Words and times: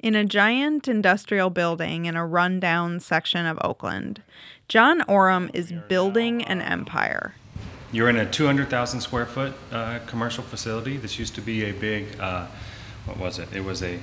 In 0.00 0.14
a 0.14 0.24
giant 0.24 0.86
industrial 0.86 1.50
building 1.50 2.04
in 2.06 2.14
a 2.14 2.24
rundown 2.24 3.00
section 3.00 3.46
of 3.46 3.58
Oakland, 3.62 4.22
John 4.68 5.02
Oram 5.02 5.50
is 5.52 5.72
building 5.88 6.44
an 6.44 6.62
empire. 6.62 7.34
You're 7.90 8.08
in 8.08 8.16
a 8.16 8.30
200,000 8.30 9.00
square 9.00 9.26
foot 9.26 9.54
uh, 9.72 9.98
commercial 10.06 10.44
facility. 10.44 10.98
This 10.98 11.18
used 11.18 11.34
to 11.34 11.40
be 11.40 11.64
a 11.64 11.72
big, 11.72 12.20
uh, 12.20 12.46
what 13.06 13.18
was 13.18 13.40
it? 13.40 13.48
It 13.52 13.64
was 13.64 13.82
a 13.82 13.98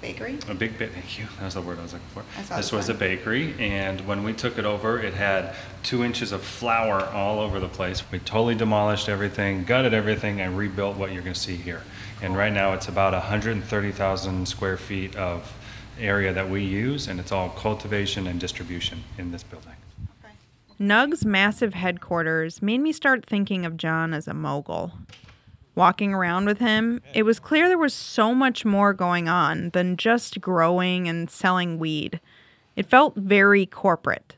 Bakery? 0.00 0.38
a 0.48 0.54
big 0.54 0.78
bit. 0.78 0.92
Thank 0.92 1.18
you. 1.18 1.26
That 1.38 1.44
was 1.44 1.54
the 1.54 1.62
word 1.62 1.78
I 1.78 1.82
was 1.82 1.92
looking 1.92 2.08
for. 2.08 2.24
This 2.56 2.70
the 2.70 2.76
was 2.76 2.88
a 2.88 2.94
bakery, 2.94 3.54
and 3.58 4.06
when 4.06 4.24
we 4.24 4.34
took 4.34 4.58
it 4.58 4.64
over, 4.64 5.00
it 5.00 5.14
had 5.14 5.54
two 5.82 6.04
inches 6.04 6.32
of 6.32 6.42
flour 6.42 7.02
all 7.02 7.40
over 7.40 7.58
the 7.60 7.68
place. 7.68 8.02
We 8.12 8.18
totally 8.18 8.54
demolished 8.54 9.08
everything, 9.08 9.64
gutted 9.64 9.94
everything, 9.94 10.40
and 10.40 10.56
rebuilt 10.58 10.96
what 10.96 11.12
you're 11.12 11.22
going 11.22 11.34
to 11.34 11.40
see 11.40 11.56
here. 11.56 11.82
And 12.22 12.36
right 12.36 12.52
now, 12.52 12.72
it's 12.72 12.88
about 12.88 13.12
130,000 13.12 14.48
square 14.48 14.76
feet 14.76 15.14
of 15.16 15.52
area 16.00 16.32
that 16.32 16.48
we 16.48 16.62
use, 16.62 17.08
and 17.08 17.20
it's 17.20 17.32
all 17.32 17.50
cultivation 17.50 18.26
and 18.26 18.40
distribution 18.40 19.04
in 19.18 19.32
this 19.32 19.42
building. 19.42 19.72
Nug's 20.78 21.24
massive 21.24 21.72
headquarters 21.72 22.60
made 22.60 22.78
me 22.78 22.92
start 22.92 23.24
thinking 23.24 23.64
of 23.64 23.78
John 23.78 24.12
as 24.12 24.28
a 24.28 24.34
mogul. 24.34 24.92
Walking 25.74 26.12
around 26.12 26.46
with 26.46 26.58
him, 26.58 27.02
it 27.14 27.22
was 27.22 27.38
clear 27.38 27.68
there 27.68 27.78
was 27.78 27.94
so 27.94 28.34
much 28.34 28.64
more 28.64 28.92
going 28.92 29.28
on 29.28 29.70
than 29.70 29.96
just 29.96 30.40
growing 30.40 31.08
and 31.08 31.30
selling 31.30 31.78
weed. 31.78 32.20
It 32.76 32.86
felt 32.86 33.16
very 33.16 33.64
corporate. 33.64 34.36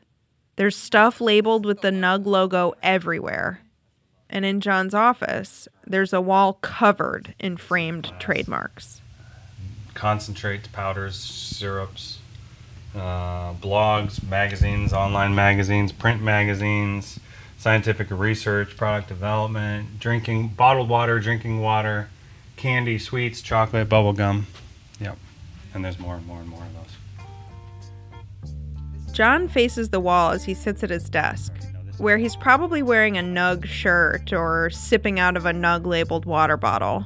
There's 0.55 0.75
stuff 0.75 1.19
labeled 1.19 1.65
with 1.65 1.81
the 1.81 1.91
Nug 1.91 2.25
logo 2.25 2.73
everywhere. 2.83 3.61
And 4.29 4.45
in 4.45 4.61
John's 4.61 4.93
office, 4.93 5.67
there's 5.87 6.13
a 6.13 6.21
wall 6.21 6.53
covered 6.61 7.33
in 7.39 7.57
framed 7.57 8.13
trademarks. 8.19 9.01
concentrates, 9.95 10.67
powders, 10.69 11.15
syrups, 11.15 12.19
uh, 12.95 13.53
blogs, 13.55 14.23
magazines, 14.27 14.93
online 14.93 15.35
magazines, 15.35 15.91
print 15.91 16.21
magazines, 16.21 17.19
scientific 17.57 18.07
research, 18.09 18.77
product 18.77 19.09
development, 19.09 19.99
drinking, 19.99 20.47
bottled 20.49 20.87
water, 20.87 21.19
drinking 21.19 21.59
water, 21.59 22.07
candy, 22.55 22.97
sweets, 22.97 23.41
chocolate, 23.41 23.89
bubble 23.89 24.13
gum. 24.13 24.47
Yep. 25.01 25.17
And 25.73 25.83
there's 25.83 25.99
more 25.99 26.15
and 26.15 26.25
more 26.25 26.39
and 26.39 26.47
more 26.47 26.63
of 26.63 26.73
those. 26.73 26.85
John 29.13 29.49
faces 29.49 29.89
the 29.89 29.99
wall 29.99 30.31
as 30.31 30.45
he 30.45 30.53
sits 30.53 30.81
at 30.81 30.89
his 30.89 31.09
desk, 31.09 31.53
where 31.99 32.17
he's 32.17 32.35
probably 32.35 32.81
wearing 32.81 33.17
a 33.17 33.21
Nug 33.21 33.65
shirt 33.65 34.33
or 34.33 34.69
sipping 34.69 35.19
out 35.19 35.37
of 35.37 35.45
a 35.45 35.51
Nug 35.51 35.85
labeled 35.85 36.25
water 36.25 36.57
bottle. 36.57 37.05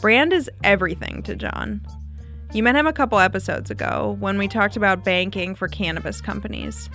Brand 0.00 0.32
is 0.32 0.50
everything 0.62 1.22
to 1.24 1.34
John. 1.34 1.80
You 2.52 2.62
met 2.62 2.76
him 2.76 2.86
a 2.86 2.92
couple 2.92 3.18
episodes 3.18 3.70
ago 3.70 4.16
when 4.20 4.38
we 4.38 4.48
talked 4.48 4.76
about 4.76 5.04
banking 5.04 5.54
for 5.54 5.68
cannabis 5.68 6.20
companies. 6.20 6.88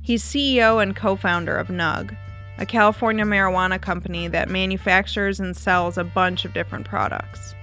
He's 0.00 0.24
CEO 0.24 0.82
and 0.82 0.96
co 0.96 1.16
founder 1.16 1.56
of 1.56 1.68
Nug, 1.68 2.16
a 2.58 2.66
California 2.66 3.24
marijuana 3.24 3.80
company 3.80 4.28
that 4.28 4.48
manufactures 4.48 5.38
and 5.38 5.56
sells 5.56 5.98
a 5.98 6.04
bunch 6.04 6.44
of 6.44 6.54
different 6.54 6.86
products. 6.86 7.54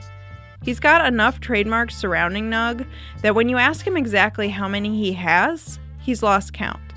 He's 0.61 0.80
got 0.80 1.05
enough 1.05 1.39
trademarks 1.39 1.95
surrounding 1.95 2.49
Nug 2.49 2.86
that 3.21 3.36
when 3.36 3.49
you 3.49 3.58
ask 3.58 3.86
him 3.86 3.97
exactly 3.97 4.49
how 4.49 4.67
many 4.67 4.97
he 4.97 5.14
has, 5.14 5.80
he's 5.99 6.23
lost 6.23 6.53
count. 6.53 6.92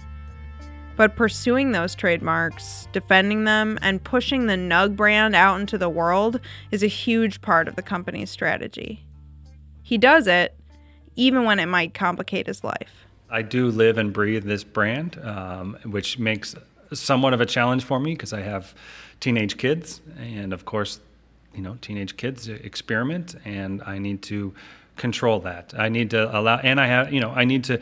But 0.96 1.14
pursuing 1.14 1.72
those 1.72 1.94
trademarks, 1.94 2.88
defending 2.92 3.44
them, 3.44 3.78
and 3.82 4.02
pushing 4.02 4.46
the 4.46 4.54
Nug 4.54 4.96
brand 4.96 5.34
out 5.34 5.60
into 5.60 5.76
the 5.76 5.90
world 5.90 6.40
is 6.70 6.82
a 6.82 6.88
huge 6.88 7.42
part 7.42 7.68
of 7.68 7.76
the 7.76 7.82
company's 7.82 8.30
strategy. 8.30 9.04
He 9.82 9.98
does 9.98 10.26
it 10.26 10.54
even 11.14 11.44
when 11.44 11.58
it 11.58 11.66
might 11.66 11.94
complicate 11.94 12.46
his 12.46 12.62
life. 12.62 13.06
I 13.28 13.42
do 13.42 13.68
live 13.68 13.98
and 13.98 14.12
breathe 14.12 14.44
this 14.44 14.62
brand, 14.64 15.18
um, 15.22 15.76
which 15.84 16.18
makes 16.18 16.54
somewhat 16.92 17.34
of 17.34 17.40
a 17.40 17.46
challenge 17.46 17.84
for 17.84 17.98
me 17.98 18.12
because 18.12 18.32
I 18.32 18.40
have 18.40 18.74
teenage 19.18 19.56
kids, 19.56 20.00
and 20.18 20.52
of 20.52 20.64
course, 20.64 21.00
you 21.54 21.62
know, 21.62 21.78
teenage 21.80 22.16
kids 22.16 22.48
experiment, 22.48 23.34
and 23.44 23.82
I 23.84 23.98
need 23.98 24.22
to 24.22 24.54
control 24.96 25.40
that. 25.40 25.74
I 25.76 25.88
need 25.88 26.10
to 26.10 26.36
allow, 26.38 26.58
and 26.58 26.80
I 26.80 26.86
have, 26.86 27.12
you 27.12 27.20
know, 27.20 27.30
I 27.30 27.44
need 27.44 27.64
to 27.64 27.80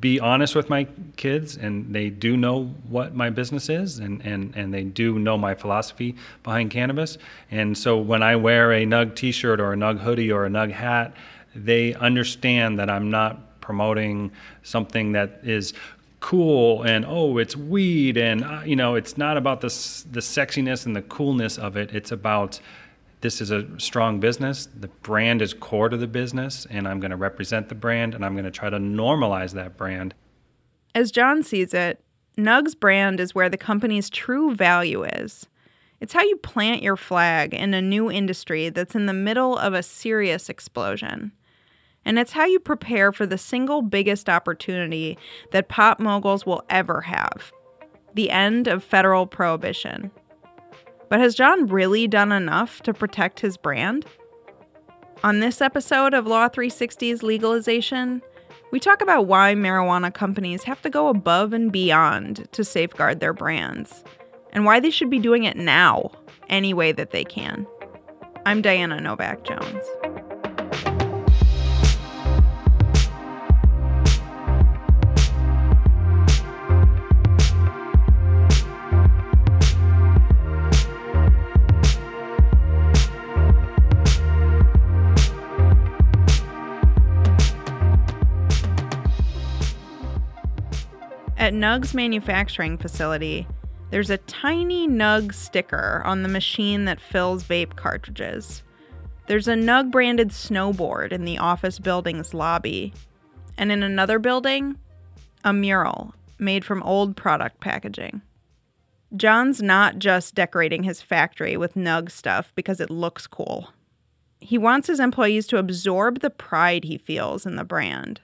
be 0.00 0.18
honest 0.20 0.54
with 0.54 0.68
my 0.68 0.86
kids, 1.16 1.56
and 1.56 1.94
they 1.94 2.10
do 2.10 2.36
know 2.36 2.64
what 2.88 3.14
my 3.14 3.30
business 3.30 3.68
is, 3.68 3.98
and 3.98 4.20
and 4.22 4.54
and 4.56 4.74
they 4.74 4.84
do 4.84 5.18
know 5.18 5.38
my 5.38 5.54
philosophy 5.54 6.16
behind 6.42 6.70
cannabis. 6.70 7.18
And 7.50 7.76
so 7.76 7.98
when 7.98 8.22
I 8.22 8.36
wear 8.36 8.72
a 8.72 8.84
Nug 8.84 9.14
T-shirt 9.14 9.60
or 9.60 9.72
a 9.72 9.76
Nug 9.76 9.98
hoodie 9.98 10.32
or 10.32 10.46
a 10.46 10.48
Nug 10.48 10.72
hat, 10.72 11.14
they 11.54 11.94
understand 11.94 12.78
that 12.78 12.90
I'm 12.90 13.10
not 13.10 13.60
promoting 13.60 14.32
something 14.62 15.12
that 15.12 15.40
is 15.42 15.72
cool 16.20 16.82
and 16.82 17.04
oh 17.06 17.38
it's 17.38 17.56
weed 17.56 18.16
and 18.16 18.42
uh, 18.42 18.62
you 18.64 18.74
know 18.74 18.94
it's 18.94 19.18
not 19.18 19.36
about 19.36 19.60
the 19.60 19.68
the 20.12 20.20
sexiness 20.20 20.86
and 20.86 20.96
the 20.96 21.02
coolness 21.02 21.58
of 21.58 21.76
it 21.76 21.94
it's 21.94 22.10
about 22.10 22.58
this 23.20 23.40
is 23.40 23.50
a 23.50 23.66
strong 23.78 24.20
business 24.20 24.68
the 24.78 24.88
brand 24.88 25.42
is 25.42 25.54
core 25.54 25.88
to 25.88 25.96
the 25.96 26.06
business 26.06 26.66
and 26.70 26.86
I'm 26.86 27.00
going 27.00 27.10
to 27.10 27.16
represent 27.16 27.68
the 27.68 27.74
brand 27.74 28.14
and 28.14 28.24
I'm 28.24 28.34
going 28.34 28.44
to 28.44 28.50
try 28.50 28.70
to 28.70 28.78
normalize 28.78 29.52
that 29.52 29.76
brand 29.76 30.14
As 30.94 31.10
John 31.10 31.42
sees 31.42 31.74
it, 31.74 32.02
Nug's 32.36 32.74
brand 32.74 33.20
is 33.20 33.34
where 33.34 33.48
the 33.48 33.56
company's 33.56 34.10
true 34.10 34.54
value 34.54 35.04
is. 35.04 35.46
It's 36.00 36.12
how 36.12 36.22
you 36.22 36.36
plant 36.36 36.82
your 36.82 36.96
flag 36.96 37.54
in 37.54 37.72
a 37.72 37.80
new 37.80 38.10
industry 38.10 38.68
that's 38.68 38.94
in 38.94 39.06
the 39.06 39.14
middle 39.14 39.56
of 39.56 39.72
a 39.72 39.82
serious 39.82 40.50
explosion. 40.50 41.32
And 42.04 42.18
it's 42.18 42.32
how 42.32 42.44
you 42.44 42.60
prepare 42.60 43.10
for 43.10 43.26
the 43.26 43.38
single 43.38 43.82
biggest 43.82 44.28
opportunity 44.28 45.18
that 45.52 45.68
pop 45.68 45.98
moguls 45.98 46.44
will 46.44 46.64
ever 46.68 47.00
have 47.02 47.52
the 48.14 48.30
end 48.30 48.66
of 48.66 48.82
federal 48.82 49.26
prohibition. 49.26 50.10
But 51.08 51.20
has 51.20 51.34
John 51.34 51.66
really 51.66 52.08
done 52.08 52.32
enough 52.32 52.82
to 52.82 52.92
protect 52.92 53.40
his 53.40 53.56
brand? 53.56 54.06
On 55.22 55.40
this 55.40 55.60
episode 55.60 56.14
of 56.14 56.26
Law 56.26 56.48
360's 56.48 57.22
legalization, 57.22 58.22
we 58.72 58.80
talk 58.80 59.00
about 59.00 59.26
why 59.26 59.54
marijuana 59.54 60.12
companies 60.12 60.64
have 60.64 60.82
to 60.82 60.90
go 60.90 61.08
above 61.08 61.52
and 61.52 61.70
beyond 61.70 62.48
to 62.52 62.64
safeguard 62.64 63.20
their 63.20 63.32
brands, 63.32 64.04
and 64.52 64.64
why 64.64 64.80
they 64.80 64.90
should 64.90 65.10
be 65.10 65.20
doing 65.20 65.44
it 65.44 65.56
now, 65.56 66.10
any 66.48 66.74
way 66.74 66.92
that 66.92 67.12
they 67.12 67.24
can. 67.24 67.66
I'm 68.44 68.60
Diana 68.60 69.00
Novak 69.00 69.44
Jones. 69.44 69.84
Nug's 91.56 91.94
manufacturing 91.94 92.78
facility, 92.78 93.46
there's 93.90 94.10
a 94.10 94.18
tiny 94.18 94.86
Nug 94.86 95.32
sticker 95.32 96.02
on 96.04 96.22
the 96.22 96.28
machine 96.28 96.84
that 96.84 97.00
fills 97.00 97.44
vape 97.44 97.76
cartridges. 97.76 98.62
There's 99.26 99.48
a 99.48 99.54
Nug 99.54 99.90
branded 99.90 100.30
snowboard 100.30 101.12
in 101.12 101.24
the 101.24 101.38
office 101.38 101.78
building's 101.78 102.34
lobby. 102.34 102.92
And 103.56 103.72
in 103.72 103.82
another 103.82 104.18
building, 104.18 104.76
a 105.44 105.52
mural 105.52 106.14
made 106.38 106.64
from 106.64 106.82
old 106.82 107.16
product 107.16 107.60
packaging. 107.60 108.22
John's 109.16 109.62
not 109.62 109.98
just 109.98 110.34
decorating 110.34 110.82
his 110.82 111.00
factory 111.00 111.56
with 111.56 111.74
Nug 111.74 112.10
stuff 112.10 112.52
because 112.54 112.80
it 112.80 112.90
looks 112.90 113.26
cool. 113.26 113.70
He 114.40 114.58
wants 114.58 114.88
his 114.88 115.00
employees 115.00 115.46
to 115.46 115.56
absorb 115.56 116.20
the 116.20 116.30
pride 116.30 116.84
he 116.84 116.98
feels 116.98 117.46
in 117.46 117.56
the 117.56 117.64
brand 117.64 118.20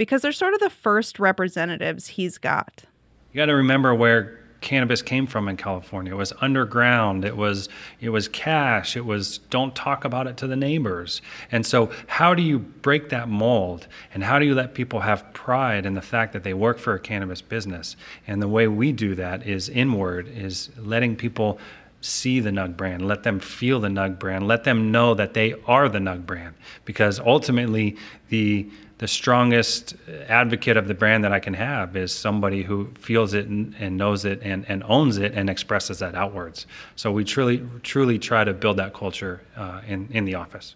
because 0.00 0.22
they're 0.22 0.32
sort 0.32 0.54
of 0.54 0.60
the 0.60 0.70
first 0.70 1.18
representatives 1.18 2.06
he's 2.06 2.38
got. 2.38 2.84
you 3.32 3.36
got 3.36 3.46
to 3.46 3.54
remember 3.54 3.94
where 3.94 4.40
cannabis 4.62 5.02
came 5.02 5.26
from 5.26 5.46
in 5.46 5.58
California. 5.58 6.14
It 6.14 6.16
was 6.16 6.32
underground. 6.40 7.22
It 7.22 7.36
was 7.36 7.68
it 8.00 8.08
was 8.08 8.26
cash. 8.26 8.96
It 8.96 9.04
was 9.04 9.40
don't 9.50 9.76
talk 9.76 10.06
about 10.06 10.26
it 10.26 10.38
to 10.38 10.46
the 10.46 10.56
neighbors. 10.56 11.20
And 11.52 11.66
so 11.66 11.90
how 12.06 12.32
do 12.32 12.42
you 12.42 12.60
break 12.60 13.10
that 13.10 13.28
mold? 13.28 13.88
And 14.14 14.24
how 14.24 14.38
do 14.38 14.46
you 14.46 14.54
let 14.54 14.72
people 14.72 15.00
have 15.00 15.34
pride 15.34 15.84
in 15.84 15.92
the 15.92 16.00
fact 16.00 16.32
that 16.32 16.44
they 16.44 16.54
work 16.54 16.78
for 16.78 16.94
a 16.94 16.98
cannabis 16.98 17.42
business? 17.42 17.94
And 18.26 18.40
the 18.40 18.48
way 18.48 18.68
we 18.68 18.92
do 18.92 19.14
that 19.16 19.46
is 19.46 19.68
inward, 19.68 20.28
is 20.28 20.70
letting 20.78 21.14
people 21.14 21.58
see 22.00 22.40
the 22.40 22.48
Nug 22.48 22.74
brand, 22.74 23.06
let 23.06 23.22
them 23.22 23.38
feel 23.38 23.78
the 23.80 23.88
Nug 23.88 24.18
brand, 24.18 24.48
let 24.48 24.64
them 24.64 24.90
know 24.90 25.12
that 25.12 25.34
they 25.34 25.52
are 25.66 25.90
the 25.90 25.98
Nug 25.98 26.24
brand. 26.24 26.54
Because 26.86 27.20
ultimately 27.20 27.98
the 28.30 28.66
the 29.00 29.08
strongest 29.08 29.94
advocate 30.28 30.76
of 30.76 30.86
the 30.86 30.92
brand 30.92 31.24
that 31.24 31.32
I 31.32 31.40
can 31.40 31.54
have 31.54 31.96
is 31.96 32.12
somebody 32.12 32.62
who 32.62 32.90
feels 32.98 33.32
it 33.32 33.46
and, 33.46 33.74
and 33.78 33.96
knows 33.96 34.26
it 34.26 34.42
and, 34.42 34.66
and 34.68 34.84
owns 34.86 35.16
it 35.16 35.32
and 35.32 35.48
expresses 35.48 36.00
that 36.00 36.14
outwards. 36.14 36.66
So 36.96 37.10
we 37.10 37.24
truly 37.24 37.66
truly 37.82 38.18
try 38.18 38.44
to 38.44 38.52
build 38.52 38.76
that 38.76 38.92
culture 38.92 39.40
uh, 39.56 39.80
in 39.86 40.08
in 40.10 40.26
the 40.26 40.34
office. 40.34 40.74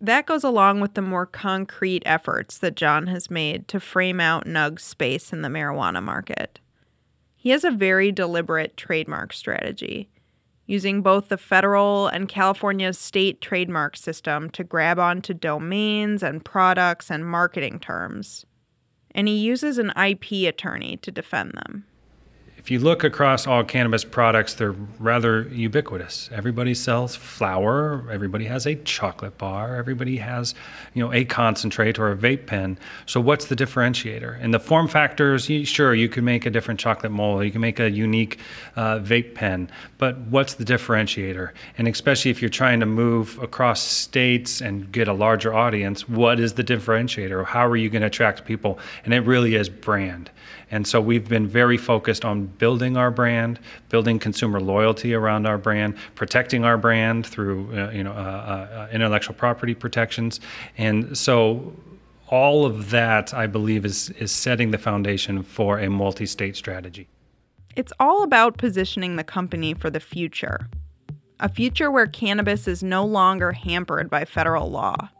That 0.00 0.26
goes 0.26 0.42
along 0.42 0.80
with 0.80 0.94
the 0.94 1.02
more 1.02 1.24
concrete 1.24 2.02
efforts 2.04 2.58
that 2.58 2.74
John 2.74 3.06
has 3.06 3.30
made 3.30 3.68
to 3.68 3.78
frame 3.78 4.18
out 4.18 4.44
Nug's 4.44 4.82
space 4.82 5.32
in 5.32 5.42
the 5.42 5.48
marijuana 5.48 6.02
market. 6.02 6.58
He 7.36 7.50
has 7.50 7.62
a 7.62 7.70
very 7.70 8.10
deliberate 8.10 8.76
trademark 8.76 9.32
strategy, 9.32 10.08
using 10.66 11.02
both 11.02 11.28
the 11.28 11.36
federal 11.36 12.06
and 12.06 12.28
California's 12.28 12.98
state 12.98 13.40
trademark 13.40 13.96
system 13.96 14.48
to 14.50 14.64
grab 14.64 14.98
onto 14.98 15.34
domains 15.34 16.22
and 16.22 16.44
products 16.44 17.10
and 17.10 17.26
marketing 17.26 17.78
terms. 17.78 18.46
And 19.10 19.28
he 19.28 19.36
uses 19.36 19.78
an 19.78 19.92
IP 19.96 20.48
attorney 20.48 20.96
to 20.98 21.10
defend 21.10 21.52
them 21.52 21.84
if 22.62 22.70
you 22.70 22.78
look 22.78 23.02
across 23.02 23.48
all 23.48 23.64
cannabis 23.64 24.04
products, 24.04 24.54
they're 24.54 24.76
rather 25.00 25.48
ubiquitous. 25.48 26.30
Everybody 26.32 26.74
sells 26.74 27.16
flower, 27.16 28.08
everybody 28.08 28.44
has 28.44 28.66
a 28.66 28.76
chocolate 28.76 29.36
bar, 29.36 29.74
everybody 29.74 30.18
has, 30.18 30.54
you 30.94 31.02
know, 31.02 31.12
a 31.12 31.24
concentrate 31.24 31.98
or 31.98 32.12
a 32.12 32.16
vape 32.16 32.46
pen. 32.46 32.78
So 33.04 33.20
what's 33.20 33.46
the 33.46 33.56
differentiator? 33.56 34.38
And 34.40 34.54
the 34.54 34.60
form 34.60 34.86
factors, 34.86 35.50
sure, 35.64 35.92
you 35.92 36.08
can 36.08 36.24
make 36.24 36.46
a 36.46 36.50
different 36.50 36.78
chocolate 36.78 37.10
mold, 37.10 37.44
you 37.44 37.50
can 37.50 37.60
make 37.60 37.80
a 37.80 37.90
unique 37.90 38.38
uh, 38.76 39.00
vape 39.00 39.34
pen, 39.34 39.68
but 39.98 40.18
what's 40.18 40.54
the 40.54 40.64
differentiator? 40.64 41.50
And 41.78 41.88
especially 41.88 42.30
if 42.30 42.40
you're 42.40 42.48
trying 42.48 42.78
to 42.78 42.86
move 42.86 43.40
across 43.42 43.80
states 43.80 44.60
and 44.60 44.92
get 44.92 45.08
a 45.08 45.12
larger 45.12 45.52
audience, 45.52 46.08
what 46.08 46.38
is 46.38 46.52
the 46.52 46.62
differentiator? 46.62 47.44
How 47.44 47.66
are 47.66 47.76
you 47.76 47.90
going 47.90 48.02
to 48.02 48.06
attract 48.06 48.44
people? 48.44 48.78
And 49.04 49.12
it 49.12 49.22
really 49.22 49.56
is 49.56 49.68
brand. 49.68 50.30
And 50.72 50.86
so 50.86 51.02
we've 51.02 51.28
been 51.28 51.46
very 51.46 51.76
focused 51.76 52.24
on 52.24 52.46
building 52.46 52.96
our 52.96 53.10
brand, 53.10 53.60
building 53.90 54.18
consumer 54.18 54.58
loyalty 54.58 55.12
around 55.12 55.46
our 55.46 55.58
brand, 55.58 55.96
protecting 56.14 56.64
our 56.64 56.78
brand 56.78 57.26
through 57.26 57.78
uh, 57.78 57.90
you 57.90 58.02
know 58.02 58.12
uh, 58.12 58.14
uh, 58.14 58.88
intellectual 58.90 59.34
property 59.34 59.74
protections, 59.74 60.40
and 60.78 61.16
so 61.16 61.76
all 62.28 62.64
of 62.64 62.90
that 62.90 63.34
I 63.34 63.46
believe 63.46 63.84
is 63.84 64.08
is 64.10 64.32
setting 64.32 64.70
the 64.70 64.78
foundation 64.78 65.42
for 65.42 65.78
a 65.78 65.90
multi-state 65.90 66.56
strategy. 66.56 67.06
It's 67.76 67.92
all 68.00 68.22
about 68.22 68.56
positioning 68.56 69.16
the 69.16 69.24
company 69.24 69.74
for 69.74 69.90
the 69.90 70.00
future. 70.00 70.68
A 71.38 71.50
future 71.50 71.90
where 71.90 72.06
cannabis 72.06 72.66
is 72.66 72.82
no 72.82 73.04
longer 73.04 73.52
hampered 73.52 74.08
by 74.08 74.24
federal 74.24 74.70
law. 74.70 75.10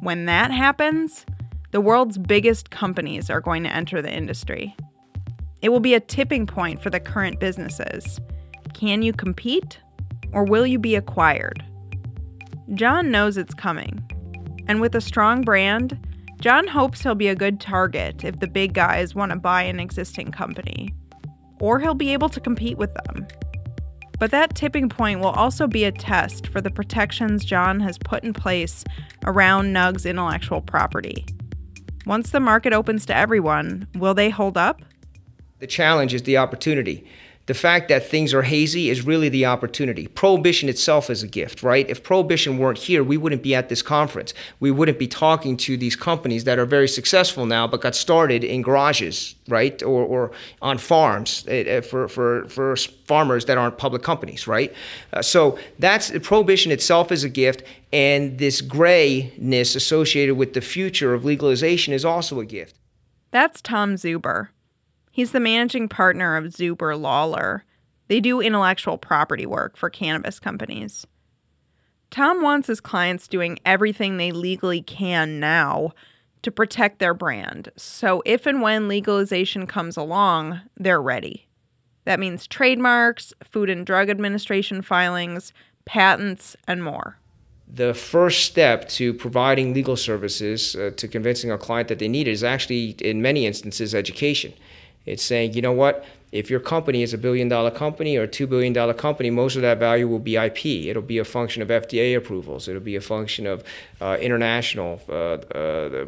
When 0.00 0.24
that 0.24 0.50
happens, 0.50 1.26
the 1.74 1.80
world's 1.80 2.18
biggest 2.18 2.70
companies 2.70 3.28
are 3.28 3.40
going 3.40 3.64
to 3.64 3.74
enter 3.74 4.00
the 4.00 4.16
industry. 4.16 4.76
It 5.60 5.70
will 5.70 5.80
be 5.80 5.94
a 5.94 5.98
tipping 5.98 6.46
point 6.46 6.80
for 6.80 6.88
the 6.88 7.00
current 7.00 7.40
businesses. 7.40 8.20
Can 8.74 9.02
you 9.02 9.12
compete, 9.12 9.80
or 10.32 10.44
will 10.44 10.64
you 10.68 10.78
be 10.78 10.94
acquired? 10.94 11.64
John 12.74 13.10
knows 13.10 13.36
it's 13.36 13.54
coming. 13.54 14.08
And 14.68 14.80
with 14.80 14.94
a 14.94 15.00
strong 15.00 15.42
brand, 15.42 15.98
John 16.40 16.68
hopes 16.68 17.02
he'll 17.02 17.16
be 17.16 17.26
a 17.26 17.34
good 17.34 17.58
target 17.58 18.22
if 18.22 18.38
the 18.38 18.46
big 18.46 18.72
guys 18.72 19.16
want 19.16 19.32
to 19.32 19.36
buy 19.36 19.62
an 19.62 19.80
existing 19.80 20.30
company. 20.30 20.94
Or 21.58 21.80
he'll 21.80 21.94
be 21.94 22.12
able 22.12 22.28
to 22.28 22.40
compete 22.40 22.78
with 22.78 22.94
them. 22.94 23.26
But 24.20 24.30
that 24.30 24.54
tipping 24.54 24.88
point 24.88 25.18
will 25.18 25.26
also 25.26 25.66
be 25.66 25.82
a 25.82 25.90
test 25.90 26.46
for 26.46 26.60
the 26.60 26.70
protections 26.70 27.44
John 27.44 27.80
has 27.80 27.98
put 27.98 28.22
in 28.22 28.32
place 28.32 28.84
around 29.24 29.72
Nug's 29.72 30.06
intellectual 30.06 30.60
property. 30.60 31.26
Once 32.06 32.30
the 32.30 32.40
market 32.40 32.72
opens 32.72 33.06
to 33.06 33.16
everyone, 33.16 33.88
will 33.94 34.12
they 34.12 34.28
hold 34.28 34.58
up? 34.58 34.82
The 35.60 35.66
challenge 35.66 36.12
is 36.12 36.24
the 36.24 36.36
opportunity. 36.36 37.06
The 37.46 37.54
fact 37.54 37.88
that 37.88 38.08
things 38.08 38.32
are 38.32 38.42
hazy 38.42 38.88
is 38.88 39.04
really 39.04 39.28
the 39.28 39.44
opportunity. 39.44 40.06
Prohibition 40.06 40.70
itself 40.70 41.10
is 41.10 41.22
a 41.22 41.28
gift, 41.28 41.62
right? 41.62 41.88
If 41.90 42.02
prohibition 42.02 42.56
weren't 42.56 42.78
here, 42.78 43.04
we 43.04 43.18
wouldn't 43.18 43.42
be 43.42 43.54
at 43.54 43.68
this 43.68 43.82
conference. 43.82 44.32
We 44.60 44.70
wouldn't 44.70 44.98
be 44.98 45.06
talking 45.06 45.58
to 45.58 45.76
these 45.76 45.94
companies 45.94 46.44
that 46.44 46.58
are 46.58 46.64
very 46.64 46.88
successful 46.88 47.44
now 47.44 47.66
but 47.66 47.82
got 47.82 47.94
started 47.94 48.44
in 48.44 48.62
garages, 48.62 49.34
right? 49.46 49.82
Or, 49.82 50.04
or 50.04 50.32
on 50.62 50.78
farms 50.78 51.44
eh, 51.46 51.64
eh, 51.66 51.80
for, 51.82 52.08
for, 52.08 52.48
for 52.48 52.76
farmers 52.76 53.44
that 53.44 53.58
aren't 53.58 53.76
public 53.76 54.02
companies, 54.02 54.46
right? 54.46 54.72
Uh, 55.12 55.20
so 55.20 55.58
that's 55.78 56.10
prohibition 56.20 56.72
itself 56.72 57.12
is 57.12 57.24
a 57.24 57.28
gift, 57.28 57.62
and 57.92 58.38
this 58.38 58.62
grayness 58.62 59.74
associated 59.74 60.36
with 60.36 60.54
the 60.54 60.62
future 60.62 61.12
of 61.12 61.26
legalization 61.26 61.92
is 61.92 62.06
also 62.06 62.40
a 62.40 62.46
gift. 62.46 62.76
That's 63.32 63.60
Tom 63.60 63.96
Zuber. 63.96 64.48
He's 65.14 65.30
the 65.30 65.38
managing 65.38 65.88
partner 65.88 66.34
of 66.36 66.46
Zuber 66.46 67.00
Lawler. 67.00 67.62
They 68.08 68.18
do 68.18 68.40
intellectual 68.40 68.98
property 68.98 69.46
work 69.46 69.76
for 69.76 69.88
cannabis 69.88 70.40
companies. 70.40 71.06
Tom 72.10 72.42
wants 72.42 72.66
his 72.66 72.80
clients 72.80 73.28
doing 73.28 73.60
everything 73.64 74.16
they 74.16 74.32
legally 74.32 74.82
can 74.82 75.38
now 75.38 75.92
to 76.42 76.50
protect 76.50 76.98
their 76.98 77.14
brand. 77.14 77.68
So 77.76 78.24
if 78.26 78.44
and 78.44 78.60
when 78.60 78.88
legalization 78.88 79.68
comes 79.68 79.96
along, 79.96 80.60
they're 80.76 81.00
ready. 81.00 81.46
That 82.06 82.18
means 82.18 82.48
trademarks, 82.48 83.32
Food 83.48 83.70
and 83.70 83.86
Drug 83.86 84.10
Administration 84.10 84.82
filings, 84.82 85.52
patents, 85.84 86.56
and 86.66 86.82
more. 86.82 87.20
The 87.72 87.94
first 87.94 88.46
step 88.46 88.88
to 88.88 89.14
providing 89.14 89.74
legal 89.74 89.96
services 89.96 90.74
uh, 90.74 90.90
to 90.96 91.06
convincing 91.06 91.52
a 91.52 91.56
client 91.56 91.86
that 91.86 92.00
they 92.00 92.08
need 92.08 92.26
it 92.26 92.32
is 92.32 92.42
actually, 92.42 92.96
in 93.00 93.22
many 93.22 93.46
instances, 93.46 93.94
education. 93.94 94.52
It's 95.06 95.22
saying, 95.22 95.52
you 95.54 95.62
know 95.62 95.72
what, 95.72 96.04
if 96.32 96.50
your 96.50 96.58
company 96.58 97.02
is 97.02 97.14
a 97.14 97.18
billion 97.18 97.48
dollar 97.48 97.70
company 97.70 98.16
or 98.16 98.22
a 98.22 98.28
two 98.28 98.46
billion 98.48 98.72
dollar 98.72 98.92
company, 98.92 99.30
most 99.30 99.54
of 99.54 99.62
that 99.62 99.78
value 99.78 100.08
will 100.08 100.18
be 100.18 100.36
IP. 100.36 100.66
It'll 100.66 101.00
be 101.00 101.18
a 101.18 101.24
function 101.24 101.62
of 101.62 101.68
FDA 101.68 102.16
approvals. 102.16 102.66
It'll 102.66 102.80
be 102.80 102.96
a 102.96 103.00
function 103.00 103.46
of 103.46 103.62
uh, 104.00 104.16
international 104.20 105.00
uh, 105.08 105.36
uh, 105.56 106.06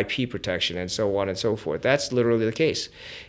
IP 0.00 0.30
protection 0.30 0.78
and 0.78 0.90
so 0.90 1.18
on 1.18 1.28
and 1.28 1.36
so 1.36 1.56
forth. 1.56 1.82
That's 1.82 2.10
literally 2.10 2.46
the 2.46 2.52
case. 2.52 2.88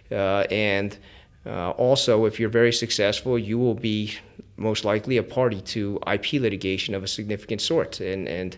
Uh, 0.09 0.45
and 0.49 0.97
uh, 1.45 1.71
also, 1.71 2.25
if 2.25 2.39
you're 2.39 2.49
very 2.49 2.71
successful, 2.71 3.37
you 3.37 3.57
will 3.57 3.75
be 3.75 4.13
most 4.55 4.85
likely 4.85 5.17
a 5.17 5.23
party 5.23 5.61
to 5.61 5.99
IP 6.11 6.33
litigation 6.33 6.95
of 6.95 7.03
a 7.03 7.07
significant 7.07 7.61
sort. 7.61 7.99
And, 7.99 8.27
and 8.27 8.57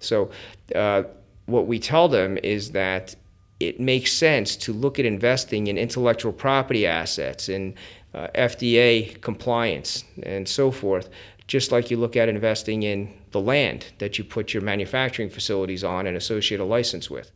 so, 0.00 0.30
uh, 0.74 1.04
what 1.46 1.66
we 1.66 1.78
tell 1.78 2.08
them 2.08 2.38
is 2.42 2.72
that 2.72 3.14
it 3.60 3.80
makes 3.80 4.12
sense 4.12 4.56
to 4.56 4.72
look 4.72 4.98
at 4.98 5.04
investing 5.04 5.66
in 5.66 5.78
intellectual 5.78 6.32
property 6.32 6.86
assets 6.86 7.48
and 7.48 7.74
uh, 8.14 8.28
FDA 8.34 9.20
compliance 9.20 10.04
and 10.22 10.48
so 10.48 10.70
forth, 10.70 11.08
just 11.46 11.72
like 11.72 11.90
you 11.90 11.96
look 11.96 12.16
at 12.16 12.28
investing 12.28 12.82
in 12.82 13.12
the 13.30 13.40
land 13.40 13.86
that 13.98 14.18
you 14.18 14.24
put 14.24 14.52
your 14.52 14.62
manufacturing 14.62 15.30
facilities 15.30 15.84
on 15.84 16.06
and 16.06 16.16
associate 16.16 16.60
a 16.60 16.64
license 16.64 17.10
with. 17.10 17.30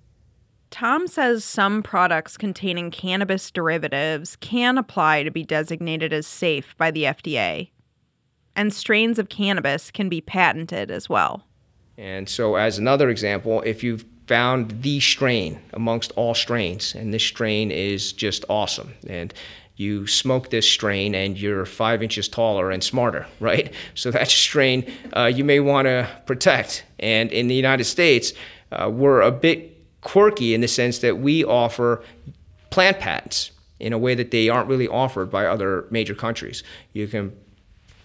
Tom 0.70 1.08
says 1.08 1.44
some 1.44 1.82
products 1.82 2.36
containing 2.36 2.90
cannabis 2.90 3.50
derivatives 3.50 4.36
can 4.36 4.78
apply 4.78 5.24
to 5.24 5.30
be 5.30 5.42
designated 5.42 6.12
as 6.12 6.26
safe 6.26 6.76
by 6.78 6.90
the 6.90 7.04
FDA. 7.04 7.70
And 8.54 8.72
strains 8.72 9.18
of 9.18 9.28
cannabis 9.28 9.90
can 9.90 10.08
be 10.08 10.20
patented 10.20 10.90
as 10.90 11.08
well. 11.08 11.44
And 11.98 12.28
so, 12.28 12.54
as 12.54 12.78
another 12.78 13.10
example, 13.10 13.62
if 13.62 13.82
you've 13.82 14.04
found 14.30 14.82
the 14.82 15.00
strain 15.00 15.60
amongst 15.72 16.12
all 16.12 16.34
strains, 16.34 16.94
and 16.94 17.12
this 17.12 17.24
strain 17.24 17.72
is 17.72 18.12
just 18.12 18.44
awesome. 18.48 18.94
And 19.08 19.34
you 19.74 20.06
smoke 20.06 20.50
this 20.50 20.70
strain 20.70 21.16
and 21.16 21.36
you're 21.36 21.66
five 21.66 22.00
inches 22.00 22.28
taller 22.28 22.70
and 22.70 22.84
smarter, 22.84 23.26
right? 23.40 23.74
So 23.96 24.12
that 24.12 24.28
strain 24.28 24.88
uh, 25.16 25.24
you 25.24 25.42
may 25.42 25.58
want 25.58 25.86
to 25.86 26.08
protect. 26.26 26.84
And 27.00 27.32
in 27.32 27.48
the 27.48 27.56
United 27.56 27.86
States, 27.86 28.32
uh, 28.70 28.88
we're 28.88 29.20
a 29.20 29.32
bit 29.32 29.76
quirky 30.00 30.54
in 30.54 30.60
the 30.60 30.68
sense 30.68 31.00
that 31.00 31.18
we 31.18 31.42
offer 31.42 32.00
plant 32.70 33.00
patents 33.00 33.50
in 33.80 33.92
a 33.92 33.98
way 33.98 34.14
that 34.14 34.30
they 34.30 34.48
aren't 34.48 34.68
really 34.68 34.86
offered 34.86 35.28
by 35.28 35.44
other 35.44 35.86
major 35.90 36.14
countries. 36.14 36.62
You 36.92 37.08
can 37.08 37.36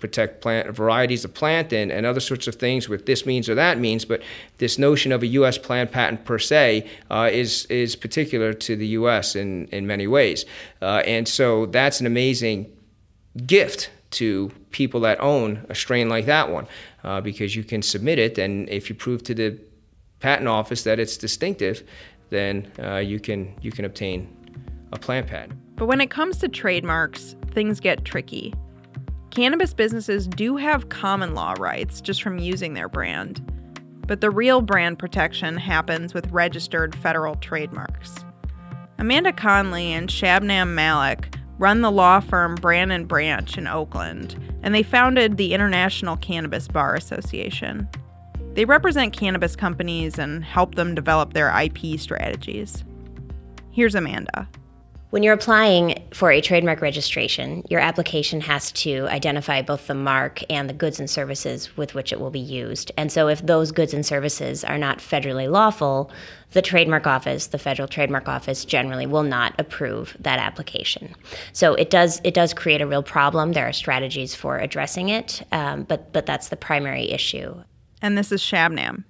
protect 0.06 0.42
plant 0.42 0.70
varieties 0.76 1.26
of 1.26 1.34
plant 1.34 1.74
and, 1.74 1.92
and 1.92 2.06
other 2.06 2.20
sorts 2.20 2.48
of 2.48 2.56
things 2.56 2.88
with 2.88 3.08
this 3.08 3.26
means 3.26 3.50
or 3.50 3.56
that 3.56 3.80
means. 3.80 4.06
But 4.06 4.22
this 4.60 4.78
notion 4.78 5.12
of 5.12 5.24
a 5.24 5.28
U.S. 5.40 5.58
plant 5.58 5.92
patent 5.92 6.26
per 6.26 6.38
se 6.38 6.88
uh, 7.10 7.30
is 7.32 7.66
is 7.66 7.96
particular 7.96 8.54
to 8.54 8.76
the 8.76 8.88
U.S. 9.00 9.36
in 9.36 9.68
in 9.68 9.88
many 9.88 10.08
ways, 10.08 10.46
uh, 10.82 11.02
and 11.06 11.28
so 11.28 11.66
that's 11.66 12.00
an 12.00 12.06
amazing 12.06 12.72
gift 13.48 13.90
to 14.12 14.52
people 14.72 15.00
that 15.02 15.20
own 15.20 15.66
a 15.70 15.76
strain 15.76 16.08
like 16.08 16.26
that 16.28 16.50
one, 16.50 16.68
uh, 17.04 17.20
because 17.20 17.56
you 17.56 17.64
can 17.64 17.82
submit 17.82 18.20
it, 18.20 18.38
and 18.38 18.70
if 18.70 18.90
you 18.90 18.96
prove 18.96 19.24
to 19.24 19.34
the 19.34 19.60
patent 20.20 20.48
office 20.48 20.84
that 20.84 21.00
it's 21.00 21.18
distinctive, 21.18 21.84
then 22.30 22.72
uh, 22.80 22.98
you 22.98 23.20
can 23.20 23.56
you 23.62 23.72
can 23.72 23.86
obtain 23.86 24.30
a 24.92 25.00
plant 25.00 25.28
patent. 25.28 25.60
But 25.76 25.88
when 25.88 26.00
it 26.00 26.10
comes 26.10 26.38
to 26.38 26.48
trademarks, 26.48 27.36
things 27.52 27.80
get 27.80 28.06
tricky. 28.06 28.54
Cannabis 29.36 29.74
businesses 29.74 30.30
do 30.30 30.56
have 30.56 30.88
common 30.88 31.36
law 31.36 31.56
rights 31.60 32.00
just 32.00 32.24
from 32.24 32.40
using 32.40 32.74
their 32.74 32.88
brand, 32.88 33.46
but 34.08 34.22
the 34.22 34.30
real 34.30 34.62
brand 34.62 34.98
protection 34.98 35.58
happens 35.58 36.14
with 36.14 36.32
registered 36.32 36.96
federal 36.96 37.36
trademarks. 37.36 38.16
Amanda 38.98 39.34
Conley 39.34 39.92
and 39.92 40.08
Shabnam 40.08 40.70
Malek 40.70 41.36
run 41.58 41.82
the 41.82 41.92
law 41.92 42.22
firm 42.22 42.56
Brand 42.56 42.94
and 42.94 43.10
Branch 43.10 43.58
in 43.58 43.68
Oakland, 43.68 44.38
and 44.64 44.74
they 44.74 44.84
founded 44.84 45.36
the 45.36 45.54
International 45.54 46.16
Cannabis 46.16 46.70
Bar 46.70 46.96
Association. 46.96 47.90
They 48.54 48.64
represent 48.64 49.12
cannabis 49.12 49.58
companies 49.58 50.18
and 50.18 50.46
help 50.46 50.76
them 50.76 50.96
develop 50.96 51.34
their 51.34 51.50
IP 51.50 52.00
strategies. 52.00 52.86
Here's 53.70 53.96
Amanda. 53.96 54.48
When 55.16 55.24
you're 55.24 55.34
applying 55.34 56.04
for 56.12 56.30
a 56.30 56.42
trademark 56.42 56.82
registration, 56.82 57.64
your 57.70 57.80
application 57.80 58.42
has 58.42 58.74
to 58.74 59.08
identify 59.08 59.62
both 59.62 59.88
the 59.88 59.96
mark 59.96 60.42
and 60.50 60.70
the 60.70 60.74
goods 60.74 61.00
and 61.00 61.10
services 61.10 61.78
with 61.78 61.94
which 61.94 62.12
it 62.12 62.20
will 62.20 62.32
be 62.32 62.42
used. 62.42 62.92
And 62.98 63.10
so, 63.10 63.30
if 63.30 63.42
those 63.42 63.72
goods 63.72 63.94
and 63.94 64.06
services 64.06 64.66
are 64.66 64.78
not 64.78 64.98
federally 64.98 65.50
lawful, 65.50 66.12
the 66.52 66.62
trademark 66.62 67.08
office, 67.08 67.48
the 67.48 67.58
federal 67.58 67.88
trademark 67.88 68.28
office, 68.28 68.66
generally 68.66 69.06
will 69.06 69.24
not 69.24 69.56
approve 69.58 70.18
that 70.20 70.40
application. 70.40 71.16
So 71.54 71.76
it 71.76 71.90
does 71.90 72.20
it 72.26 72.34
does 72.34 72.54
create 72.54 72.82
a 72.82 72.86
real 72.86 73.02
problem. 73.02 73.54
There 73.54 73.70
are 73.70 73.72
strategies 73.72 74.36
for 74.36 74.58
addressing 74.58 75.08
it, 75.08 75.44
um, 75.54 75.84
but 75.84 76.12
but 76.12 76.26
that's 76.26 76.50
the 76.50 76.58
primary 76.58 77.10
issue. 77.10 77.56
And 78.02 78.18
this 78.18 78.34
is 78.34 78.42
Shabnam 78.42 79.06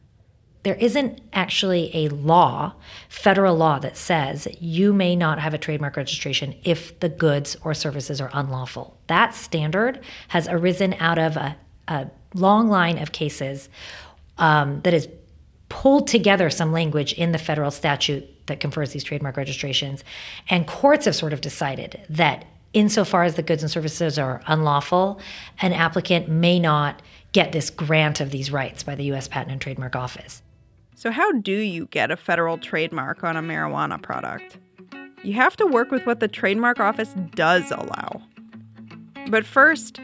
there 0.66 0.76
isn't 0.76 1.22
actually 1.32 1.96
a 1.96 2.10
law, 2.10 2.74
federal 3.08 3.56
law, 3.56 3.78
that 3.78 3.96
says 3.96 4.48
you 4.60 4.94
may 4.94 5.16
not 5.16 5.38
have 5.38 5.54
a 5.54 5.60
trademark 5.60 5.96
registration 5.96 6.56
if 6.64 7.00
the 7.02 7.08
goods 7.08 7.56
or 7.64 7.76
services 7.76 8.20
are 8.20 8.32
unlawful. 8.34 8.98
That 9.06 9.36
standard 9.36 10.00
has 10.30 10.48
arisen 10.48 10.96
out 11.00 11.20
of 11.20 11.38
a, 11.38 11.56
a 11.88 12.08
long 12.34 12.68
line 12.68 12.98
of 12.98 13.12
cases 13.12 13.70
um, 14.40 14.82
that 14.82 14.94
has 14.94 15.08
pulled 15.70 16.08
together 16.08 16.50
some 16.50 16.72
language 16.72 17.14
in 17.14 17.32
the 17.32 17.38
federal 17.38 17.70
statute 17.70 18.26
that 18.48 18.60
confers 18.60 18.92
these 18.92 19.04
trademark 19.04 19.38
registrations. 19.38 20.04
And 20.50 20.66
courts 20.66 21.06
have 21.06 21.16
sort 21.16 21.32
of 21.32 21.42
decided 21.42 22.02
that 22.10 22.44
insofar 22.74 23.24
as 23.24 23.36
the 23.36 23.44
goods 23.44 23.62
and 23.62 23.72
services 23.72 24.18
are 24.18 24.42
unlawful, 24.48 25.20
an 25.62 25.74
applicant 25.74 26.28
may 26.28 26.60
not 26.60 27.04
get 27.34 27.52
this 27.52 27.70
grant 27.70 28.20
of 28.20 28.32
these 28.32 28.50
rights 28.50 28.82
by 28.82 28.96
the 28.96 29.04
US 29.14 29.28
Patent 29.28 29.52
and 29.52 29.62
Trademark 29.62 29.96
Office. 29.96 30.42
So, 30.98 31.12
how 31.12 31.30
do 31.34 31.52
you 31.52 31.88
get 31.88 32.10
a 32.10 32.16
federal 32.16 32.58
trademark 32.58 33.24
on 33.24 33.36
a 33.36 33.42
marijuana 33.42 34.02
product? 34.02 34.58
You 35.24 35.34
have 35.34 35.58
to 35.58 35.66
work 35.66 35.92
with 35.92 36.06
what 36.06 36.22
the 36.22 36.30
trademark 36.30 36.80
office 36.80 37.14
does 37.36 37.70
allow. 37.70 38.22
But 39.30 39.46
first, 39.46 40.00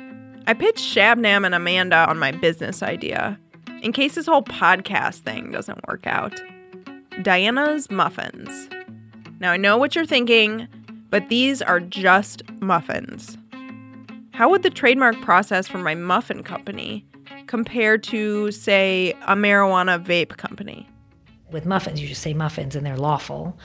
I 0.48 0.54
pitched 0.54 0.84
Shabnam 0.84 1.46
and 1.46 1.56
Amanda 1.56 2.10
on 2.10 2.20
my 2.20 2.32
business 2.32 2.84
idea 2.84 3.40
in 3.82 3.94
case 3.94 4.16
this 4.16 4.26
whole 4.26 4.44
podcast 4.44 5.20
thing 5.20 5.52
doesn't 5.52 5.88
work 5.88 6.06
out. 6.06 6.42
Diana's 7.22 7.90
Muffins. 7.90 8.70
Now, 9.40 9.52
I 9.52 9.58
know 9.58 9.78
what 9.78 9.96
you're 9.96 10.06
thinking, 10.06 10.68
but 11.10 11.30
these 11.30 11.62
are 11.62 11.80
just 11.80 12.44
muffins. 12.60 13.38
How 14.34 14.50
would 14.50 14.64
the 14.64 14.70
trademark 14.70 15.22
process 15.22 15.68
for 15.68 15.78
my 15.78 15.96
muffin 15.96 16.44
company 16.44 17.06
compared 17.52 18.02
to, 18.02 18.50
say, 18.50 19.12
a 19.28 19.36
marijuana 19.36 20.02
vape 20.02 20.38
company? 20.38 20.88
With 21.52 21.66
muffins, 21.66 22.02
you 22.02 22.08
just 22.08 22.22
say 22.22 22.34
muffins 22.34 22.78
and 22.78 22.86
they're 22.86 22.96
lawful, 22.96 23.60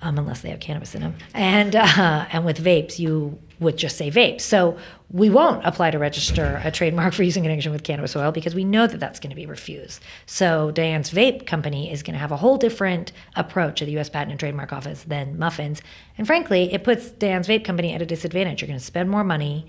um, 0.00 0.18
unless 0.18 0.40
they 0.40 0.50
have 0.50 0.58
cannabis 0.58 0.96
in 0.96 1.02
them. 1.02 1.14
And 1.32 1.76
uh, 1.76 2.26
and 2.32 2.44
with 2.44 2.58
vapes, 2.58 2.98
you 2.98 3.38
would 3.60 3.76
just 3.76 3.96
say 3.96 4.10
vapes. 4.10 4.40
So 4.40 4.76
we 5.08 5.30
won't 5.30 5.64
apply 5.64 5.92
to 5.92 6.00
register 6.00 6.60
a 6.64 6.72
trademark 6.72 7.14
for 7.14 7.22
using 7.22 7.44
in 7.44 7.50
connection 7.50 7.70
with 7.70 7.84
cannabis 7.84 8.16
oil 8.16 8.32
because 8.32 8.56
we 8.56 8.64
know 8.64 8.88
that 8.88 8.98
that's 8.98 9.20
going 9.20 9.30
to 9.30 9.36
be 9.36 9.46
refused. 9.46 10.02
So 10.26 10.72
Diane's 10.72 11.12
vape 11.12 11.46
company 11.46 11.92
is 11.92 12.02
going 12.02 12.14
to 12.14 12.18
have 12.18 12.32
a 12.32 12.36
whole 12.36 12.58
different 12.58 13.12
approach 13.36 13.82
at 13.82 13.84
the 13.84 13.92
U.S. 13.92 14.08
Patent 14.08 14.32
and 14.32 14.40
Trademark 14.40 14.72
Office 14.72 15.04
than 15.04 15.38
muffins. 15.38 15.80
And 16.18 16.26
frankly, 16.26 16.72
it 16.72 16.82
puts 16.82 17.12
Diane's 17.12 17.46
vape 17.46 17.64
company 17.64 17.94
at 17.94 18.02
a 18.02 18.06
disadvantage. 18.06 18.62
You're 18.62 18.66
going 18.66 18.80
to 18.80 18.84
spend 18.84 19.10
more 19.10 19.22
money 19.22 19.68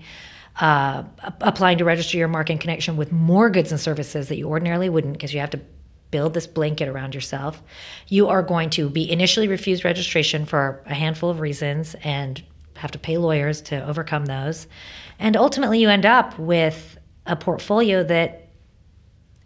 uh, 0.60 1.02
applying 1.40 1.78
to 1.78 1.84
register 1.84 2.16
your 2.16 2.28
mark 2.28 2.50
in 2.50 2.58
connection 2.58 2.96
with 2.96 3.10
more 3.10 3.50
goods 3.50 3.72
and 3.72 3.80
services 3.80 4.28
that 4.28 4.36
you 4.36 4.48
ordinarily 4.48 4.88
wouldn't 4.88 5.14
because 5.14 5.34
you 5.34 5.40
have 5.40 5.50
to 5.50 5.60
build 6.10 6.32
this 6.32 6.46
blanket 6.46 6.88
around 6.88 7.14
yourself. 7.14 7.60
You 8.06 8.28
are 8.28 8.42
going 8.42 8.70
to 8.70 8.88
be 8.88 9.10
initially 9.10 9.48
refused 9.48 9.84
registration 9.84 10.46
for 10.46 10.82
a 10.86 10.94
handful 10.94 11.28
of 11.28 11.40
reasons 11.40 11.96
and 12.04 12.40
have 12.76 12.92
to 12.92 12.98
pay 12.98 13.18
lawyers 13.18 13.60
to 13.62 13.84
overcome 13.84 14.26
those. 14.26 14.68
And 15.18 15.36
ultimately, 15.36 15.80
you 15.80 15.88
end 15.88 16.06
up 16.06 16.38
with 16.38 16.98
a 17.26 17.34
portfolio 17.34 18.04
that 18.04 18.48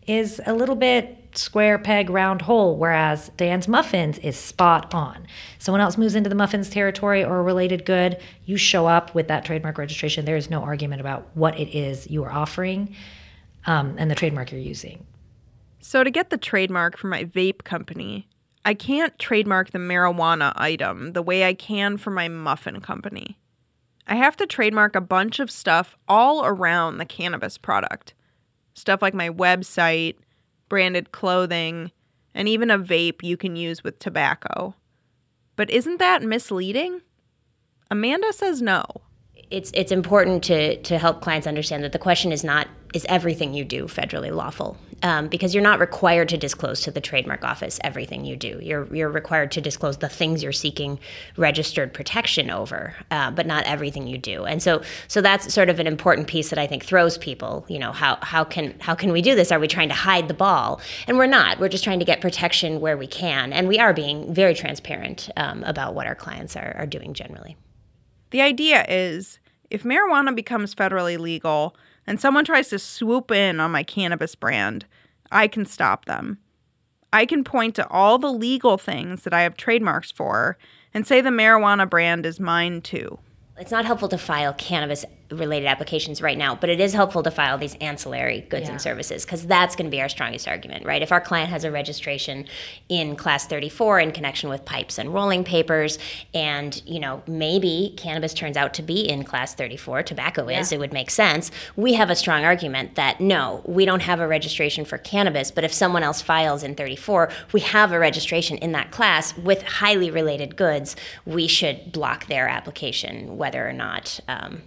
is 0.06 0.40
a 0.44 0.52
little 0.52 0.74
bit 0.74 1.17
square 1.38 1.78
peg 1.78 2.10
round 2.10 2.42
hole, 2.42 2.76
whereas 2.76 3.30
Dan's 3.36 3.68
muffins 3.68 4.18
is 4.18 4.36
spot 4.36 4.92
on. 4.92 5.26
Someone 5.58 5.80
else 5.80 5.96
moves 5.96 6.14
into 6.14 6.28
the 6.28 6.34
muffins 6.34 6.68
territory 6.68 7.24
or 7.24 7.38
a 7.38 7.42
related 7.42 7.84
good, 7.84 8.18
you 8.44 8.56
show 8.56 8.86
up 8.86 9.14
with 9.14 9.28
that 9.28 9.44
trademark 9.44 9.78
registration. 9.78 10.24
There 10.24 10.36
is 10.36 10.50
no 10.50 10.62
argument 10.62 11.00
about 11.00 11.28
what 11.34 11.58
it 11.58 11.74
is 11.74 12.10
you 12.10 12.24
are 12.24 12.32
offering 12.32 12.94
um, 13.66 13.94
and 13.98 14.10
the 14.10 14.14
trademark 14.14 14.50
you're 14.50 14.60
using. 14.60 15.06
So, 15.80 16.02
to 16.02 16.10
get 16.10 16.30
the 16.30 16.38
trademark 16.38 16.96
for 16.96 17.06
my 17.06 17.24
vape 17.24 17.62
company, 17.62 18.28
I 18.64 18.74
can't 18.74 19.16
trademark 19.18 19.70
the 19.70 19.78
marijuana 19.78 20.52
item 20.56 21.12
the 21.12 21.22
way 21.22 21.44
I 21.44 21.54
can 21.54 21.96
for 21.96 22.10
my 22.10 22.28
muffin 22.28 22.80
company. 22.80 23.38
I 24.06 24.16
have 24.16 24.36
to 24.38 24.46
trademark 24.46 24.96
a 24.96 25.00
bunch 25.00 25.38
of 25.38 25.50
stuff 25.50 25.96
all 26.08 26.44
around 26.44 26.98
the 26.98 27.04
cannabis 27.04 27.58
product. 27.58 28.14
Stuff 28.74 29.02
like 29.02 29.14
my 29.14 29.28
website, 29.28 30.16
branded 30.68 31.12
clothing, 31.12 31.90
and 32.34 32.48
even 32.48 32.70
a 32.70 32.78
vape 32.78 33.22
you 33.22 33.36
can 33.36 33.56
use 33.56 33.82
with 33.82 33.98
tobacco. 33.98 34.74
But 35.56 35.70
isn't 35.70 35.98
that 35.98 36.22
misleading? 36.22 37.00
Amanda 37.90 38.32
says 38.32 38.62
no. 38.62 38.84
It's 39.50 39.70
it's 39.74 39.92
important 39.92 40.44
to 40.44 40.80
to 40.82 40.98
help 40.98 41.20
clients 41.20 41.46
understand 41.46 41.82
that 41.84 41.92
the 41.92 41.98
question 41.98 42.32
is 42.32 42.44
not 42.44 42.68
is 42.94 43.06
everything 43.08 43.54
you 43.54 43.64
do 43.64 43.84
federally 43.84 44.34
lawful 44.34 44.76
um, 45.02 45.28
because 45.28 45.54
you're 45.54 45.62
not 45.62 45.80
required 45.80 46.28
to 46.30 46.36
disclose 46.36 46.80
to 46.82 46.90
the 46.90 47.00
trademark 47.00 47.44
office 47.44 47.78
everything 47.84 48.24
you 48.24 48.36
do. 48.36 48.58
You're 48.62 48.92
you're 48.94 49.10
required 49.10 49.52
to 49.52 49.60
disclose 49.60 49.98
the 49.98 50.08
things 50.08 50.42
you're 50.42 50.52
seeking 50.52 50.98
registered 51.36 51.92
protection 51.94 52.50
over, 52.50 52.94
uh, 53.10 53.30
but 53.30 53.46
not 53.46 53.64
everything 53.64 54.06
you 54.06 54.18
do. 54.18 54.44
And 54.44 54.62
so 54.62 54.82
so 55.06 55.20
that's 55.20 55.52
sort 55.52 55.68
of 55.68 55.78
an 55.80 55.86
important 55.86 56.26
piece 56.26 56.50
that 56.50 56.58
I 56.58 56.66
think 56.66 56.84
throws 56.84 57.18
people. 57.18 57.64
You 57.68 57.78
know 57.78 57.92
how 57.92 58.18
how 58.22 58.44
can 58.44 58.74
how 58.80 58.94
can 58.94 59.12
we 59.12 59.22
do 59.22 59.34
this? 59.34 59.52
Are 59.52 59.60
we 59.60 59.68
trying 59.68 59.88
to 59.88 59.94
hide 59.94 60.28
the 60.28 60.34
ball? 60.34 60.80
And 61.06 61.18
we're 61.18 61.26
not. 61.26 61.58
We're 61.58 61.68
just 61.68 61.84
trying 61.84 61.98
to 61.98 62.04
get 62.04 62.20
protection 62.20 62.80
where 62.80 62.96
we 62.96 63.06
can, 63.06 63.52
and 63.52 63.68
we 63.68 63.78
are 63.78 63.92
being 63.92 64.32
very 64.32 64.54
transparent 64.54 65.30
um, 65.36 65.62
about 65.64 65.94
what 65.94 66.06
our 66.06 66.14
clients 66.14 66.56
are, 66.56 66.74
are 66.76 66.86
doing 66.86 67.14
generally. 67.14 67.56
The 68.30 68.42
idea 68.42 68.84
is 68.88 69.38
if 69.70 69.82
marijuana 69.84 70.34
becomes 70.34 70.74
federally 70.74 71.18
legal 71.18 71.76
and 72.08 72.18
someone 72.18 72.46
tries 72.46 72.70
to 72.70 72.78
swoop 72.78 73.30
in 73.30 73.60
on 73.60 73.70
my 73.70 73.82
cannabis 73.82 74.34
brand, 74.34 74.86
I 75.30 75.46
can 75.46 75.66
stop 75.66 76.06
them. 76.06 76.38
I 77.12 77.26
can 77.26 77.44
point 77.44 77.74
to 77.74 77.86
all 77.88 78.16
the 78.16 78.32
legal 78.32 78.78
things 78.78 79.24
that 79.24 79.34
I 79.34 79.42
have 79.42 79.58
trademarks 79.58 80.10
for 80.10 80.56
and 80.94 81.06
say 81.06 81.20
the 81.20 81.28
marijuana 81.28 81.88
brand 81.88 82.24
is 82.24 82.40
mine 82.40 82.80
too. 82.80 83.18
It's 83.58 83.70
not 83.70 83.84
helpful 83.84 84.08
to 84.08 84.16
file 84.16 84.54
cannabis 84.54 85.04
related 85.30 85.66
applications 85.66 86.22
right 86.22 86.38
now, 86.38 86.54
but 86.54 86.70
it 86.70 86.80
is 86.80 86.94
helpful 86.94 87.22
to 87.22 87.30
file 87.30 87.58
these 87.58 87.74
ancillary 87.76 88.46
goods 88.48 88.64
yeah. 88.64 88.72
and 88.72 88.80
services 88.80 89.24
because 89.24 89.46
that's 89.46 89.76
going 89.76 89.84
to 89.84 89.90
be 89.90 90.00
our 90.00 90.08
strongest 90.08 90.48
argument, 90.48 90.86
right? 90.86 91.02
If 91.02 91.12
our 91.12 91.20
client 91.20 91.50
has 91.50 91.64
a 91.64 91.70
registration 91.70 92.46
in 92.88 93.14
class 93.16 93.46
34 93.46 94.00
in 94.00 94.12
connection 94.12 94.48
with 94.48 94.64
pipes 94.64 94.98
and 94.98 95.12
rolling 95.12 95.44
papers, 95.44 95.98
and 96.32 96.80
you 96.86 97.00
know 97.00 97.22
maybe 97.26 97.94
cannabis 97.96 98.32
turns 98.32 98.56
out 98.56 98.74
to 98.74 98.82
be 98.82 99.08
in 99.08 99.24
class 99.24 99.54
34, 99.54 100.02
tobacco 100.02 100.48
is, 100.48 100.72
it 100.72 100.78
would 100.78 100.92
make 100.92 101.10
sense. 101.10 101.50
We 101.76 101.94
have 101.94 102.10
a 102.10 102.16
strong 102.16 102.44
argument 102.44 102.94
that 102.94 103.20
no, 103.20 103.62
we 103.66 103.84
don't 103.84 104.02
have 104.02 104.20
a 104.20 104.28
registration 104.28 104.84
for 104.84 104.98
cannabis, 104.98 105.50
but 105.50 105.64
if 105.64 105.72
someone 105.72 106.02
else 106.02 106.22
files 106.22 106.62
in 106.62 106.74
34, 106.74 107.30
we 107.52 107.60
have 107.60 107.92
a 107.92 107.98
registration 107.98 108.56
in 108.58 108.72
that 108.72 108.90
class 108.90 109.36
with 109.36 109.62
highly 109.62 110.10
related 110.10 110.56
goods. 110.56 110.96
We 111.26 111.46
should 111.48 111.92
block 111.92 112.26
their 112.26 112.48
application, 112.48 113.36
whether 113.36 113.68
or 113.68 113.72
not. 113.72 114.20
Um, 114.26 114.62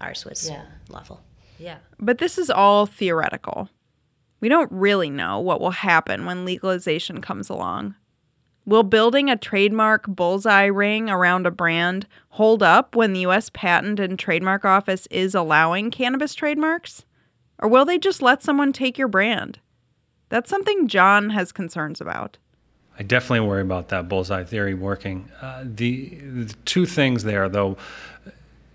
ours 0.00 0.24
was 0.24 0.48
yeah. 0.48 0.64
lawful. 0.88 1.20
Yeah. 1.58 1.78
But 1.98 2.18
this 2.18 2.38
is 2.38 2.50
all 2.50 2.86
theoretical. 2.86 3.68
We 4.40 4.48
don't 4.48 4.72
really 4.72 5.10
know 5.10 5.38
what 5.38 5.60
will 5.60 5.70
happen 5.70 6.24
when 6.24 6.44
legalization 6.44 7.20
comes 7.20 7.50
along. 7.50 7.94
Will 8.64 8.82
building 8.82 9.28
a 9.28 9.36
trademark 9.36 10.06
bullseye 10.06 10.66
ring 10.66 11.10
around 11.10 11.46
a 11.46 11.50
brand 11.50 12.06
hold 12.30 12.62
up 12.62 12.94
when 12.94 13.12
the 13.12 13.20
US 13.20 13.50
Patent 13.50 14.00
and 14.00 14.18
Trademark 14.18 14.64
Office 14.64 15.06
is 15.10 15.34
allowing 15.34 15.90
cannabis 15.90 16.34
trademarks? 16.34 17.04
Or 17.58 17.68
will 17.68 17.84
they 17.84 17.98
just 17.98 18.22
let 18.22 18.42
someone 18.42 18.72
take 18.72 18.96
your 18.96 19.08
brand? 19.08 19.58
That's 20.30 20.48
something 20.48 20.88
John 20.88 21.30
has 21.30 21.52
concerns 21.52 22.00
about. 22.00 22.38
I 22.98 23.02
definitely 23.02 23.48
worry 23.48 23.62
about 23.62 23.88
that 23.88 24.08
bullseye 24.08 24.44
theory 24.44 24.74
working. 24.74 25.30
Uh, 25.40 25.64
the, 25.64 26.16
the, 26.16 26.54
two 26.64 26.86
things 26.86 27.24
there, 27.24 27.48
though, 27.48 27.76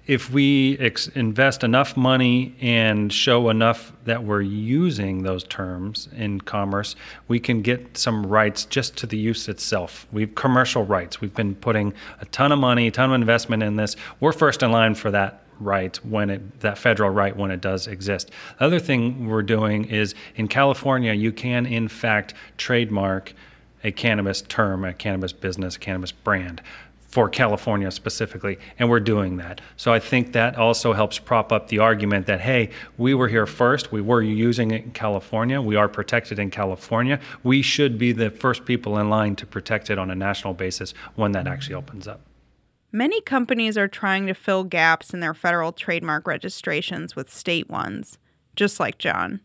if 0.07 0.29
we 0.29 0.77
ex- 0.79 1.07
invest 1.09 1.63
enough 1.63 1.97
money 1.97 2.55
and 2.61 3.11
show 3.11 3.49
enough 3.49 3.91
that 4.05 4.23
we're 4.23 4.41
using 4.41 5.23
those 5.23 5.43
terms 5.45 6.07
in 6.15 6.41
commerce, 6.41 6.95
we 7.27 7.39
can 7.39 7.61
get 7.61 7.97
some 7.97 8.25
rights 8.25 8.65
just 8.65 8.95
to 8.97 9.07
the 9.07 9.17
use 9.17 9.47
itself. 9.47 10.07
We've 10.11 10.33
commercial 10.35 10.85
rights. 10.85 11.21
We've 11.21 11.33
been 11.33 11.55
putting 11.55 11.93
a 12.21 12.25
ton 12.25 12.51
of 12.51 12.59
money, 12.59 12.87
a 12.87 12.91
ton 12.91 13.09
of 13.09 13.15
investment 13.15 13.63
in 13.63 13.77
this. 13.77 13.95
We're 14.19 14.31
first 14.31 14.61
in 14.61 14.71
line 14.71 14.93
for 14.93 15.09
that 15.11 15.41
right 15.59 15.95
when 16.05 16.29
it 16.29 16.59
that 16.59 16.77
federal 16.77 17.09
right 17.09 17.35
when 17.35 17.49
it 17.49 17.61
does 17.61 17.87
exist. 17.87 18.29
The 18.59 18.65
other 18.65 18.79
thing 18.79 19.27
we're 19.27 19.41
doing 19.41 19.85
is 19.85 20.13
in 20.35 20.47
California, 20.47 21.13
you 21.13 21.31
can 21.31 21.65
in 21.65 21.87
fact 21.87 22.33
trademark 22.57 23.33
a 23.83 23.91
cannabis 23.91 24.41
term, 24.41 24.83
a 24.83 24.93
cannabis 24.93 25.31
business, 25.31 25.77
a 25.77 25.79
cannabis 25.79 26.11
brand 26.11 26.61
for 27.15 27.29
California 27.29 27.89
specifically, 27.91 28.59
and 28.77 28.89
we're 28.89 28.99
doing 28.99 29.37
that. 29.37 29.61
So 29.77 29.93
I 29.93 29.99
think 29.99 30.33
that 30.33 30.57
also 30.57 30.91
helps 30.91 31.17
prop 31.17 31.53
up 31.53 31.69
the 31.69 31.79
argument 31.79 32.25
that, 32.25 32.41
hey, 32.41 32.71
we 32.97 33.13
were 33.13 33.29
here 33.29 33.45
first, 33.45 33.89
we 33.89 34.01
were 34.01 34.21
using 34.21 34.71
it 34.71 34.83
in 34.83 34.91
California, 34.91 35.61
we 35.61 35.77
are 35.77 35.87
protected 35.87 36.39
in 36.39 36.51
California, 36.51 37.21
we 37.41 37.61
should 37.61 37.97
be 37.97 38.11
the 38.11 38.31
first 38.31 38.65
people 38.65 38.97
in 38.97 39.09
line 39.09 39.33
to 39.37 39.45
protect 39.45 39.89
it 39.89 39.97
on 39.97 40.11
a 40.11 40.15
national 40.15 40.53
basis 40.53 40.93
when 41.15 41.31
that 41.31 41.47
actually 41.47 41.75
opens 41.75 42.05
up. 42.05 42.19
Many 42.91 43.21
companies 43.21 43.77
are 43.77 43.87
trying 43.87 44.27
to 44.27 44.33
fill 44.33 44.65
gaps 44.65 45.13
in 45.13 45.21
their 45.21 45.33
federal 45.33 45.71
trademark 45.71 46.27
registrations 46.27 47.15
with 47.15 47.33
state 47.33 47.69
ones, 47.69 48.17
just 48.57 48.77
like 48.77 48.97
John. 48.97 49.39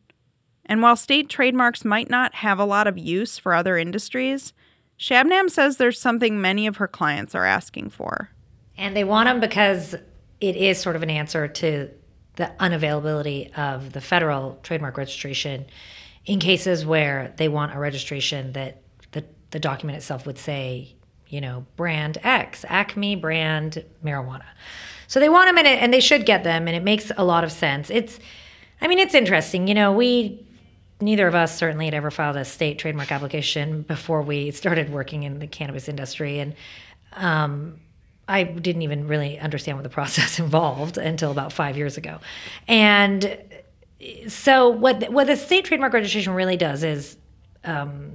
And 0.67 0.83
while 0.83 0.97
state 0.97 1.29
trademarks 1.29 1.85
might 1.85 2.11
not 2.11 2.35
have 2.35 2.59
a 2.59 2.65
lot 2.65 2.89
of 2.89 2.99
use 2.99 3.39
for 3.39 3.55
other 3.55 3.79
industries, 3.79 4.53
Shabnam 5.01 5.49
says 5.51 5.79
there's 5.79 5.99
something 5.99 6.41
many 6.43 6.67
of 6.67 6.77
her 6.77 6.87
clients 6.87 7.35
are 7.35 7.47
asking 7.47 7.89
for. 7.89 8.31
And 8.77 8.95
they 8.95 9.05
want 9.05 9.29
them 9.29 9.41
because 9.41 9.95
it 10.41 10.57
is 10.57 10.79
sort 10.79 10.95
of 10.95 11.03
an 11.03 11.09
answer 11.09 11.49
to 11.49 11.91
the 12.37 12.53
unavailability 12.61 13.53
of 13.59 13.93
the 13.93 14.01
federal 14.01 14.59
trademark 14.63 14.99
registration 14.99 15.65
in 16.27 16.39
cases 16.39 16.85
where 16.85 17.33
they 17.39 17.49
want 17.49 17.75
a 17.75 17.79
registration 17.79 18.53
that 18.53 18.83
the, 19.13 19.25
the 19.51 19.59
document 19.59 19.97
itself 19.97 20.27
would 20.27 20.39
say, 20.39 20.95
you 21.29 21.41
know, 21.41 21.65
brand 21.77 22.19
X, 22.23 22.67
Acme 22.69 23.17
brand 23.17 23.83
marijuana. 24.05 24.45
So 25.07 25.19
they 25.19 25.31
want 25.31 25.49
them 25.49 25.59
in 25.59 25.67
it 25.67 25.83
and 25.83 25.95
they 25.95 26.01
should 26.01 26.27
get 26.27 26.45
them 26.45 26.69
and 26.69 26.77
it 26.77 26.83
makes 26.83 27.11
a 27.17 27.25
lot 27.25 27.43
of 27.43 27.51
sense. 27.51 27.89
It's 27.89 28.19
I 28.83 28.89
mean, 28.89 28.99
it's 28.99 29.15
interesting. 29.15 29.67
You 29.67 29.75
know, 29.75 29.93
we 29.93 30.47
neither 31.01 31.27
of 31.27 31.35
us 31.35 31.57
certainly 31.57 31.87
had 31.87 31.95
ever 31.95 32.11
filed 32.11 32.37
a 32.37 32.45
state 32.45 32.79
trademark 32.79 33.13
application 33.13 33.83
before 33.83 34.23
we 34.23 34.51
started 34.51 34.91
working 34.91 35.23
in 35.23 35.39
the 35.39 35.47
cannabis 35.47 35.89
industry. 35.89 36.39
And 36.39 36.55
um, 37.15 37.81
I 38.29 38.45
didn't 38.45 38.83
even 38.83 39.09
really 39.09 39.39
understand 39.39 39.79
what 39.79 39.83
the 39.83 39.91
process 40.01 40.39
involved 40.39 40.99
until 40.99 41.31
about 41.31 41.53
five 41.53 41.77
years 41.77 41.97
ago. 41.97 42.21
And 42.69 43.39
so, 44.29 44.69
what 44.69 45.11
what 45.13 45.27
the 45.27 45.37
state 45.37 45.67
trademark 45.67 45.93
registration 45.93 46.33
really 46.33 46.57
does 46.57 46.83
is 46.83 47.19
um, 47.65 48.13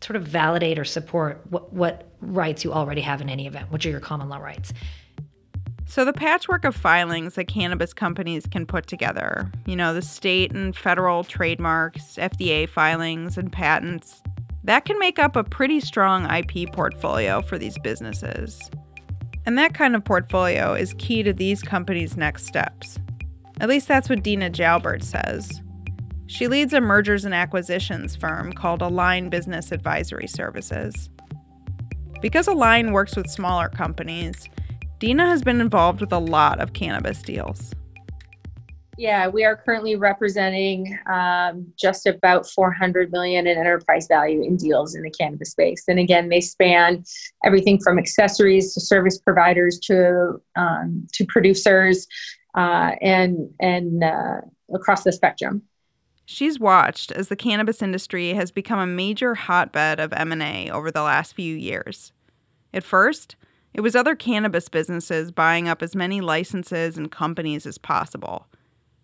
sort 0.00 0.16
of 0.16 0.24
validate 0.24 0.78
or 0.78 0.84
support 0.84 1.40
what, 1.50 1.72
what 1.72 2.08
rights 2.20 2.64
you 2.64 2.72
already 2.72 3.00
have 3.00 3.20
in 3.20 3.28
any 3.28 3.46
event, 3.46 3.70
which 3.70 3.86
are 3.86 3.90
your 3.90 4.00
common 4.00 4.28
law 4.28 4.38
rights. 4.38 4.72
So, 5.90 6.04
the 6.04 6.12
patchwork 6.12 6.66
of 6.66 6.76
filings 6.76 7.36
that 7.36 7.48
cannabis 7.48 7.94
companies 7.94 8.46
can 8.46 8.66
put 8.66 8.86
together, 8.86 9.50
you 9.64 9.74
know, 9.74 9.94
the 9.94 10.02
state 10.02 10.52
and 10.52 10.76
federal 10.76 11.24
trademarks, 11.24 12.16
FDA 12.16 12.68
filings, 12.68 13.38
and 13.38 13.50
patents, 13.50 14.22
that 14.64 14.84
can 14.84 14.98
make 14.98 15.18
up 15.18 15.34
a 15.34 15.42
pretty 15.42 15.80
strong 15.80 16.30
IP 16.30 16.70
portfolio 16.74 17.40
for 17.40 17.56
these 17.56 17.78
businesses. 17.78 18.70
And 19.46 19.56
that 19.56 19.72
kind 19.72 19.96
of 19.96 20.04
portfolio 20.04 20.74
is 20.74 20.94
key 20.98 21.22
to 21.22 21.32
these 21.32 21.62
companies' 21.62 22.18
next 22.18 22.44
steps. 22.44 22.98
At 23.58 23.70
least 23.70 23.88
that's 23.88 24.10
what 24.10 24.22
Dina 24.22 24.50
Jalbert 24.50 25.02
says. 25.02 25.62
She 26.26 26.48
leads 26.48 26.74
a 26.74 26.82
mergers 26.82 27.24
and 27.24 27.32
acquisitions 27.32 28.14
firm 28.14 28.52
called 28.52 28.82
Align 28.82 29.30
Business 29.30 29.72
Advisory 29.72 30.26
Services. 30.26 31.08
Because 32.20 32.46
Align 32.46 32.92
works 32.92 33.16
with 33.16 33.30
smaller 33.30 33.70
companies, 33.70 34.50
Dina 34.98 35.26
has 35.26 35.42
been 35.42 35.60
involved 35.60 36.00
with 36.00 36.12
a 36.12 36.18
lot 36.18 36.60
of 36.60 36.72
cannabis 36.72 37.22
deals. 37.22 37.72
Yeah, 38.96 39.28
we 39.28 39.44
are 39.44 39.56
currently 39.56 39.94
representing 39.94 40.98
um, 41.08 41.72
just 41.78 42.04
about 42.04 42.48
400 42.48 43.12
million 43.12 43.46
in 43.46 43.56
enterprise 43.56 44.08
value 44.08 44.42
in 44.42 44.56
deals 44.56 44.96
in 44.96 45.02
the 45.02 45.10
cannabis 45.10 45.52
space. 45.52 45.84
And 45.86 46.00
again, 46.00 46.28
they 46.28 46.40
span 46.40 47.04
everything 47.44 47.78
from 47.78 47.96
accessories 47.96 48.74
to 48.74 48.80
service 48.80 49.18
providers 49.18 49.78
to 49.84 50.42
um, 50.56 51.06
to 51.12 51.24
producers 51.26 52.08
uh, 52.56 52.96
and 53.00 53.48
and 53.60 54.02
uh, 54.02 54.40
across 54.74 55.04
the 55.04 55.12
spectrum. 55.12 55.62
She's 56.24 56.58
watched 56.58 57.12
as 57.12 57.28
the 57.28 57.36
cannabis 57.36 57.80
industry 57.80 58.34
has 58.34 58.50
become 58.50 58.80
a 58.80 58.86
major 58.86 59.36
hotbed 59.36 60.00
of 60.00 60.12
M&A 60.12 60.70
over 60.70 60.90
the 60.90 61.02
last 61.02 61.34
few 61.34 61.54
years. 61.54 62.12
At 62.74 62.82
first, 62.82 63.36
it 63.78 63.80
was 63.80 63.94
other 63.94 64.16
cannabis 64.16 64.68
businesses 64.68 65.30
buying 65.30 65.68
up 65.68 65.84
as 65.84 65.94
many 65.94 66.20
licenses 66.20 66.98
and 66.98 67.12
companies 67.12 67.64
as 67.64 67.78
possible. 67.78 68.48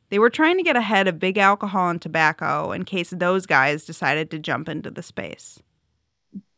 They 0.08 0.18
were 0.18 0.30
trying 0.30 0.56
to 0.56 0.64
get 0.64 0.74
ahead 0.74 1.06
of 1.06 1.20
big 1.20 1.38
alcohol 1.38 1.90
and 1.90 2.02
tobacco 2.02 2.72
in 2.72 2.84
case 2.84 3.10
those 3.10 3.46
guys 3.46 3.84
decided 3.84 4.32
to 4.32 4.40
jump 4.40 4.68
into 4.68 4.90
the 4.90 5.00
space. 5.00 5.60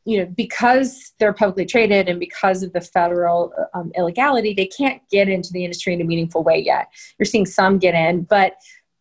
You 0.07 0.21
know, 0.21 0.33
because 0.35 1.13
they're 1.19 1.35
publicly 1.35 1.67
traded 1.67 2.09
and 2.09 2.19
because 2.19 2.63
of 2.63 2.73
the 2.73 2.81
federal 2.81 3.53
um, 3.75 3.93
illegality, 3.95 4.55
they 4.55 4.69
can't 4.69 5.03
get 5.11 5.29
into 5.29 5.53
the 5.53 5.65
industry 5.65 5.93
in 5.93 6.01
a 6.01 6.05
meaningful 6.05 6.43
way 6.43 6.59
yet. 6.59 6.89
You're 7.19 7.27
seeing 7.27 7.45
some 7.45 7.77
get 7.77 7.95
in, 7.95 8.23
but 8.23 8.55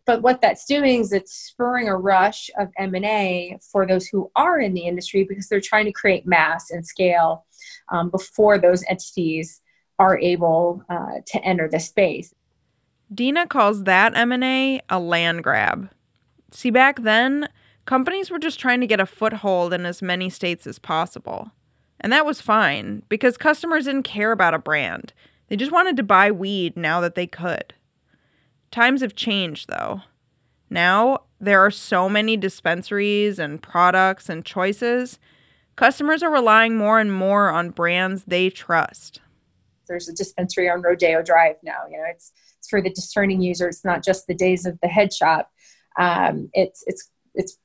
but 0.06 0.22
what 0.22 0.42
that's 0.42 0.66
doing 0.66 1.02
is 1.02 1.12
it's 1.12 1.34
spurring 1.34 1.88
a 1.88 1.98
rush 1.98 2.50
of 2.58 2.70
m&a 2.78 3.58
for 3.72 3.86
those 3.86 4.08
who 4.08 4.32
are 4.36 4.60
in 4.60 4.74
the 4.74 4.86
industry 4.88 5.24
because 5.24 5.48
they're 5.48 5.62
trying 5.62 5.86
to 5.86 5.92
create 5.92 6.26
mass 6.26 6.72
and 6.72 6.86
scale 6.86 7.46
um, 7.90 8.10
before 8.10 8.58
those 8.58 8.84
entities 8.88 9.62
are 9.98 10.18
able 10.20 10.84
uh, 10.90 11.20
to 11.26 11.44
enter 11.44 11.70
the 11.70 11.80
space. 11.80 12.34
Dina 13.14 13.48
calls 13.48 13.84
that 13.84 14.16
m&a 14.16 14.82
a 14.90 15.00
land 15.00 15.44
grab. 15.44 15.90
See 16.52 16.70
back 16.70 17.02
then 17.02 17.50
companies 17.86 18.32
were 18.32 18.40
just 18.40 18.60
trying 18.60 18.82
to 18.82 18.88
get 18.88 19.00
a 19.00 19.06
foothold 19.06 19.74
in 19.74 19.86
as 19.86 20.02
many 20.02 20.30
states 20.30 20.66
as 20.68 20.80
possible. 20.80 21.52
And 22.00 22.12
that 22.12 22.26
was 22.26 22.42
fine 22.42 23.04
because 23.10 23.38
customers 23.38 23.86
didn't 23.86 24.04
care 24.04 24.32
about 24.32 24.54
a 24.54 24.60
brand. 24.60 25.14
They 25.48 25.56
just 25.56 25.72
wanted 25.72 25.96
to 25.98 26.04
buy 26.04 26.32
weed 26.32 26.76
now 26.76 27.00
that 27.02 27.16
they 27.16 27.28
could 27.28 27.74
Times 28.76 29.00
have 29.00 29.16
changed, 29.16 29.70
though. 29.70 30.02
Now, 30.70 31.22
there 31.40 31.66
are 31.66 31.72
so 31.72 32.10
many 32.10 32.36
dispensaries 32.36 33.40
and 33.40 33.64
products 33.64 34.28
and 34.28 34.44
choices. 34.44 35.18
Customers 35.78 36.22
are 36.22 36.30
relying 36.30 36.76
more 36.76 37.00
and 37.00 37.14
more 37.14 37.50
on 37.50 37.70
brands 37.70 38.26
they 38.26 38.50
trust. 38.50 39.22
There's 39.88 40.10
a 40.10 40.14
dispensary 40.14 40.70
on 40.70 40.82
Rodeo 40.82 41.22
Drive 41.22 41.56
now. 41.64 41.84
You 41.90 42.00
know, 42.00 42.04
it's 42.10 42.34
it's 42.58 42.68
for 42.68 42.82
the 42.82 42.90
discerning 42.90 43.42
user. 43.42 43.70
It's 43.70 43.86
not 43.86 44.04
just 44.04 44.28
the 44.28 44.36
days 44.36 44.66
of 44.66 44.78
the 44.82 44.90
head 44.90 45.14
shop. 45.14 45.50
Um, 45.98 46.50
it's 46.52 46.84
it's 46.86 47.10
it's 47.34 47.58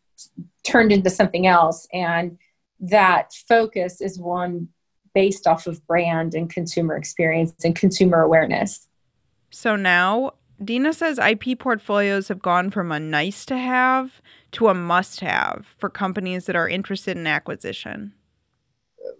turned 0.62 0.92
into 0.92 1.11
something 1.11 1.49
else, 1.49 1.88
and 1.92 2.38
that 2.79 3.33
focus 3.49 4.01
is 4.01 4.16
one 4.16 4.68
based 5.12 5.49
off 5.49 5.66
of 5.66 5.85
brand 5.88 6.37
and 6.37 6.49
consumer 6.49 6.96
experience 6.96 7.64
and 7.64 7.75
consumer 7.75 8.23
awareness. 8.23 8.87
So 9.51 9.75
now 9.75 10.35
Dina 10.62 10.92
says 10.92 11.18
IP 11.18 11.59
portfolios 11.59 12.29
have 12.29 12.42
gone 12.42 12.70
from 12.70 12.92
a 12.92 13.01
nice 13.01 13.44
to 13.46 13.57
have 13.57 14.20
to 14.53 14.68
a 14.68 14.75
must 14.75 15.20
have 15.20 15.66
for 15.79 15.88
companies 15.88 16.46
that 16.46 16.57
are 16.57 16.68
interested 16.68 17.16
in 17.16 17.27
acquisition. 17.27 18.12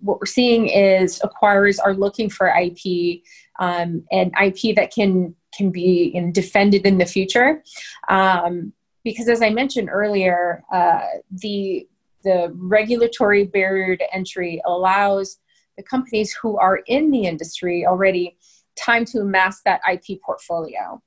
What 0.01 0.21
we're 0.21 0.27
seeing 0.27 0.69
is 0.69 1.21
acquirers 1.21 1.79
are 1.83 1.95
looking 1.95 2.29
for 2.29 2.49
IP 2.49 3.23
um, 3.59 4.05
and 4.13 4.35
IP 4.43 4.77
that 4.77 4.93
can 4.93 5.35
can 5.57 5.71
be 5.71 6.05
in, 6.15 6.33
defended 6.33 6.87
in 6.87 6.99
the 6.99 7.07
future. 7.07 7.63
Um, 8.09 8.73
because 9.03 9.29
as 9.29 9.43
I 9.43 9.51
mentioned 9.51 9.89
earlier, 9.91 10.63
uh, 10.73 11.07
the 11.31 11.89
the 12.23 12.53
regulatory 12.55 13.45
barrier 13.45 13.97
to 13.97 14.15
entry 14.15 14.61
allows 14.67 15.39
the 15.79 15.83
companies 15.83 16.33
who 16.35 16.59
are 16.59 16.81
in 16.87 17.11
the 17.11 17.25
industry 17.25 17.87
already 17.87 18.37
time 18.77 19.05
to 19.07 19.21
amass 19.21 19.63
that 19.63 19.81
IP 19.91 20.21
portfolio. 20.23 21.01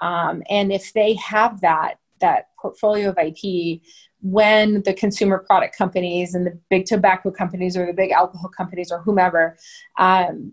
Um, 0.00 0.42
and 0.48 0.72
if 0.72 0.92
they 0.92 1.14
have 1.14 1.60
that 1.60 1.98
that 2.20 2.48
portfolio 2.60 3.10
of 3.10 3.18
IP, 3.18 3.80
when 4.20 4.82
the 4.82 4.92
consumer 4.92 5.38
product 5.38 5.76
companies 5.76 6.34
and 6.34 6.46
the 6.46 6.58
big 6.68 6.84
tobacco 6.84 7.30
companies 7.30 7.76
or 7.76 7.86
the 7.86 7.92
big 7.92 8.10
alcohol 8.10 8.50
companies 8.50 8.90
or 8.90 9.00
whomever 9.00 9.56
um, 9.98 10.52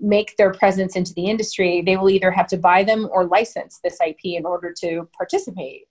make 0.00 0.36
their 0.36 0.52
presence 0.52 0.96
into 0.96 1.14
the 1.14 1.26
industry, 1.26 1.82
they 1.82 1.96
will 1.96 2.10
either 2.10 2.30
have 2.30 2.46
to 2.48 2.58
buy 2.58 2.84
them 2.84 3.08
or 3.10 3.24
license 3.24 3.80
this 3.82 3.98
IP 4.06 4.18
in 4.24 4.44
order 4.44 4.74
to 4.80 5.08
participate. 5.16 5.86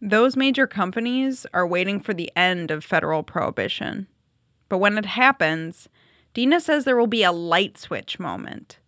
Those 0.00 0.36
major 0.36 0.66
companies 0.66 1.46
are 1.52 1.66
waiting 1.66 2.00
for 2.00 2.14
the 2.14 2.30
end 2.34 2.70
of 2.70 2.84
federal 2.84 3.22
prohibition. 3.22 4.06
But 4.68 4.78
when 4.78 4.98
it 4.98 5.06
happens, 5.06 5.88
Dina 6.34 6.60
says 6.60 6.84
there 6.84 6.96
will 6.96 7.06
be 7.06 7.22
a 7.22 7.32
light 7.32 7.78
switch 7.78 8.18
moment 8.18 8.78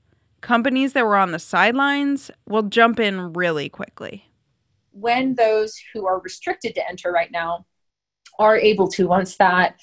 companies 0.40 0.92
that 0.92 1.04
were 1.04 1.16
on 1.16 1.32
the 1.32 1.38
sidelines 1.38 2.30
will 2.46 2.62
jump 2.62 3.00
in 3.00 3.32
really 3.32 3.68
quickly. 3.68 4.24
When 4.92 5.34
those 5.34 5.80
who 5.92 6.06
are 6.06 6.20
restricted 6.20 6.74
to 6.74 6.88
enter 6.88 7.12
right 7.12 7.30
now 7.30 7.66
are 8.38 8.56
able 8.56 8.88
to, 8.88 9.06
once 9.06 9.36
that 9.36 9.76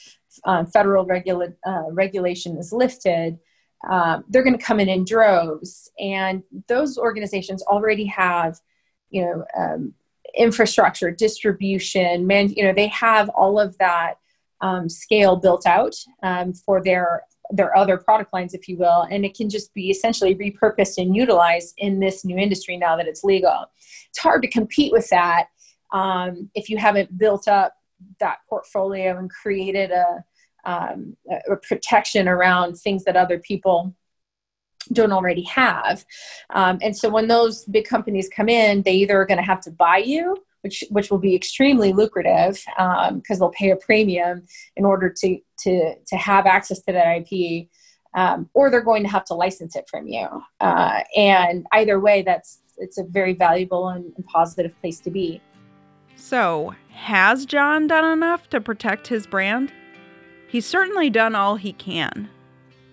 um, 0.43 0.65
federal 0.65 1.05
regula- 1.05 1.53
uh, 1.65 1.91
regulation 1.91 2.57
is 2.57 2.71
lifted, 2.73 3.37
um, 3.89 4.23
they're 4.29 4.43
going 4.43 4.57
to 4.57 4.63
come 4.63 4.79
in 4.79 4.89
in 4.89 5.05
droves. 5.05 5.91
And 5.99 6.43
those 6.67 6.97
organizations 6.97 7.61
already 7.63 8.05
have, 8.05 8.59
you 9.09 9.21
know, 9.21 9.45
um, 9.57 9.93
infrastructure, 10.35 11.11
distribution, 11.11 12.27
man, 12.27 12.49
you 12.49 12.63
know, 12.63 12.73
they 12.73 12.87
have 12.87 13.29
all 13.29 13.59
of 13.59 13.77
that 13.77 14.15
um, 14.61 14.89
scale 14.89 15.35
built 15.35 15.65
out 15.65 15.95
um, 16.23 16.53
for 16.53 16.83
their 16.83 17.23
their 17.51 17.75
other 17.77 17.97
product 17.97 18.33
lines, 18.33 18.53
if 18.53 18.67
you 18.67 18.77
will, 18.77 19.01
and 19.11 19.25
it 19.25 19.35
can 19.35 19.49
just 19.49 19.73
be 19.73 19.89
essentially 19.89 20.35
repurposed 20.35 20.97
and 20.97 21.15
utilized 21.15 21.73
in 21.77 21.99
this 21.99 22.25
new 22.25 22.37
industry 22.37 22.77
now 22.77 22.95
that 22.95 23.07
it's 23.07 23.23
legal. 23.23 23.65
It's 24.09 24.19
hard 24.19 24.41
to 24.41 24.49
compete 24.49 24.91
with 24.91 25.09
that 25.09 25.47
um, 25.91 26.49
if 26.55 26.69
you 26.69 26.77
haven't 26.77 27.17
built 27.17 27.47
up 27.47 27.73
that 28.19 28.39
portfolio 28.49 29.17
and 29.17 29.29
created 29.29 29.91
a, 29.91 30.23
um, 30.65 31.15
a 31.29 31.55
protection 31.57 32.27
around 32.27 32.75
things 32.75 33.03
that 33.05 33.15
other 33.15 33.39
people 33.39 33.95
don't 34.91 35.11
already 35.11 35.43
have. 35.43 36.05
Um, 36.51 36.79
and 36.81 36.95
so 36.95 37.09
when 37.09 37.27
those 37.27 37.65
big 37.65 37.85
companies 37.85 38.29
come 38.29 38.49
in, 38.49 38.83
they 38.83 38.93
either 38.93 39.19
are 39.19 39.25
going 39.25 39.39
to 39.39 39.43
have 39.43 39.61
to 39.61 39.71
buy 39.71 39.97
you, 39.97 40.35
which 40.65 40.83
which 40.89 41.11
will 41.11 41.19
be 41.19 41.35
extremely 41.35 41.93
lucrative 41.93 42.59
because 42.65 43.11
um, 43.11 43.39
they'll 43.39 43.51
pay 43.51 43.69
a 43.69 43.75
premium 43.75 44.41
in 44.75 44.83
order 44.83 45.13
to 45.15 45.37
to 45.59 45.93
to 46.07 46.15
have 46.15 46.47
access 46.47 46.79
to 46.81 46.91
that 46.91 47.07
IP. 47.31 47.67
Um, 48.15 48.49
or 48.53 48.71
they're 48.71 48.81
going 48.81 49.03
to 49.03 49.09
have 49.09 49.25
to 49.25 49.33
license 49.33 49.75
it 49.75 49.89
from 49.91 50.07
you. 50.07 50.25
Uh, 50.61 51.01
and 51.17 51.67
either 51.73 51.99
way, 51.99 52.21
that's 52.21 52.61
it's 52.77 52.97
a 52.97 53.03
very 53.03 53.33
valuable 53.33 53.89
and, 53.89 54.05
and 54.15 54.25
positive 54.25 54.73
place 54.79 55.01
to 55.01 55.11
be. 55.11 55.41
So, 56.15 56.73
has 56.93 57.45
John 57.45 57.87
done 57.87 58.09
enough 58.09 58.49
to 58.49 58.61
protect 58.61 59.07
his 59.07 59.27
brand? 59.27 59.71
He's 60.47 60.65
certainly 60.65 61.09
done 61.09 61.35
all 61.35 61.57
he 61.57 61.73
can. 61.73 62.29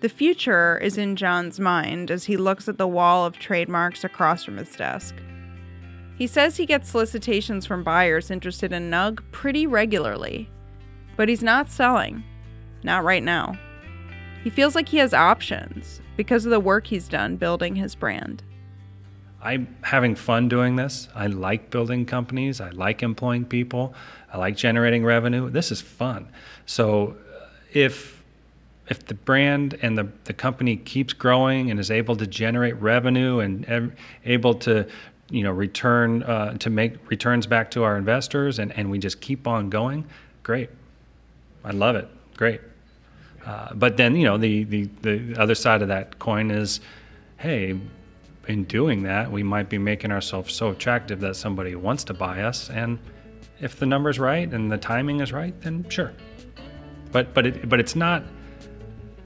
The 0.01 0.09
future 0.09 0.77
is 0.77 0.97
in 0.97 1.15
John's 1.15 1.59
mind 1.59 2.11
as 2.11 2.25
he 2.25 2.35
looks 2.35 2.67
at 2.67 2.77
the 2.77 2.87
wall 2.87 3.25
of 3.25 3.39
trademarks 3.39 4.03
across 4.03 4.43
from 4.43 4.57
his 4.57 4.75
desk. 4.75 5.15
He 6.17 6.27
says 6.27 6.57
he 6.57 6.65
gets 6.65 6.89
solicitations 6.89 7.65
from 7.65 7.83
buyers 7.83 8.29
interested 8.29 8.71
in 8.71 8.91
Nug 8.91 9.21
pretty 9.31 9.65
regularly, 9.65 10.49
but 11.17 11.27
he's 11.27 11.43
not 11.43 11.71
selling. 11.71 12.23
Not 12.83 13.03
right 13.03 13.23
now. 13.23 13.57
He 14.43 14.49
feels 14.49 14.75
like 14.75 14.89
he 14.89 14.97
has 14.97 15.13
options 15.13 16.01
because 16.17 16.45
of 16.45 16.51
the 16.51 16.59
work 16.59 16.87
he's 16.87 17.07
done 17.07 17.37
building 17.37 17.75
his 17.75 17.95
brand. 17.95 18.43
I'm 19.41 19.75
having 19.81 20.15
fun 20.15 20.47
doing 20.47 20.75
this. 20.75 21.09
I 21.15 21.27
like 21.27 21.69
building 21.69 22.05
companies. 22.05 22.61
I 22.61 22.69
like 22.69 23.03
employing 23.03 23.45
people. 23.45 23.93
I 24.31 24.37
like 24.37 24.55
generating 24.55 25.03
revenue. 25.03 25.49
This 25.49 25.71
is 25.71 25.81
fun. 25.81 26.29
So 26.65 27.15
uh, 27.33 27.47
if 27.73 28.23
if 28.89 29.05
the 29.05 29.13
brand 29.13 29.79
and 29.81 29.97
the, 29.97 30.09
the 30.25 30.33
company 30.33 30.75
keeps 30.75 31.13
growing 31.13 31.71
and 31.71 31.79
is 31.79 31.89
able 31.89 32.17
to 32.17 32.27
generate 32.27 32.75
revenue 32.81 33.39
and 33.39 33.95
able 34.25 34.53
to 34.55 34.85
you 35.33 35.43
know 35.43 35.51
return 35.51 36.23
uh, 36.23 36.57
to 36.57 36.69
make 36.69 37.09
returns 37.09 37.47
back 37.47 37.71
to 37.71 37.83
our 37.83 37.97
investors 37.97 38.59
and, 38.59 38.71
and 38.77 38.89
we 38.89 38.97
just 38.97 39.19
keep 39.21 39.47
on 39.47 39.69
going 39.69 40.05
great 40.43 40.69
i 41.63 41.71
love 41.71 41.95
it 41.95 42.07
great 42.37 42.61
uh, 43.45 43.73
but 43.73 43.97
then 43.97 44.15
you 44.15 44.23
know 44.23 44.37
the, 44.37 44.63
the 44.63 44.89
the 45.01 45.35
other 45.37 45.55
side 45.55 45.81
of 45.81 45.87
that 45.87 46.19
coin 46.19 46.51
is 46.51 46.79
hey 47.37 47.77
in 48.47 48.63
doing 48.65 49.03
that, 49.03 49.31
we 49.31 49.43
might 49.43 49.69
be 49.69 49.77
making 49.77 50.11
ourselves 50.11 50.53
so 50.53 50.71
attractive 50.71 51.19
that 51.21 51.35
somebody 51.35 51.75
wants 51.75 52.03
to 52.05 52.13
buy 52.13 52.41
us. 52.41 52.69
And 52.69 52.99
if 53.59 53.79
the 53.79 53.85
number's 53.85 54.19
right 54.19 54.51
and 54.51 54.71
the 54.71 54.77
timing 54.77 55.21
is 55.21 55.31
right, 55.31 55.59
then 55.61 55.87
sure. 55.89 56.13
But 57.11 57.33
but 57.33 57.45
it, 57.45 57.69
but 57.69 57.79
it's 57.79 57.95
not 57.95 58.23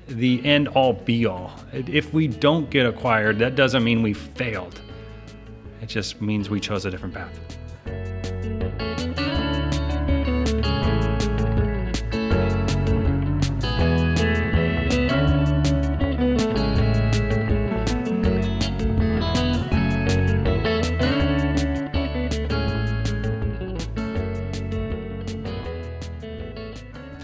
the 0.08 0.44
end 0.46 0.68
all 0.70 0.94
be 0.94 1.26
all. 1.26 1.52
If 1.74 2.14
we 2.14 2.28
don't 2.28 2.70
get 2.70 2.86
acquired, 2.86 3.40
that 3.40 3.56
doesn't 3.56 3.84
mean 3.84 4.02
we 4.02 4.14
failed. 4.14 4.82
It 5.82 5.88
just 5.88 6.22
means 6.22 6.50
we 6.50 6.60
chose 6.60 6.86
a 6.86 6.92
different 6.92 7.14
path. 7.14 7.58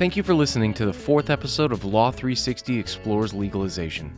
Thank 0.03 0.17
you 0.17 0.23
for 0.23 0.33
listening 0.33 0.73
to 0.73 0.85
the 0.85 0.91
fourth 0.91 1.29
episode 1.29 1.71
of 1.71 1.85
Law 1.85 2.11
360 2.11 2.77
Explores 2.77 3.33
Legalization. 3.33 4.13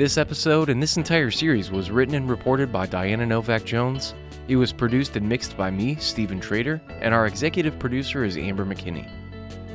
This 0.00 0.16
episode 0.16 0.70
and 0.70 0.82
this 0.82 0.96
entire 0.96 1.30
series 1.30 1.70
was 1.70 1.90
written 1.90 2.14
and 2.14 2.26
reported 2.26 2.72
by 2.72 2.86
Diana 2.86 3.26
Novak 3.26 3.66
Jones. 3.66 4.14
It 4.48 4.56
was 4.56 4.72
produced 4.72 5.14
and 5.16 5.28
mixed 5.28 5.58
by 5.58 5.70
me, 5.70 5.96
Stephen 5.96 6.40
Trader, 6.40 6.80
and 7.02 7.12
our 7.12 7.26
executive 7.26 7.78
producer 7.78 8.24
is 8.24 8.38
Amber 8.38 8.64
McKinney. 8.64 9.06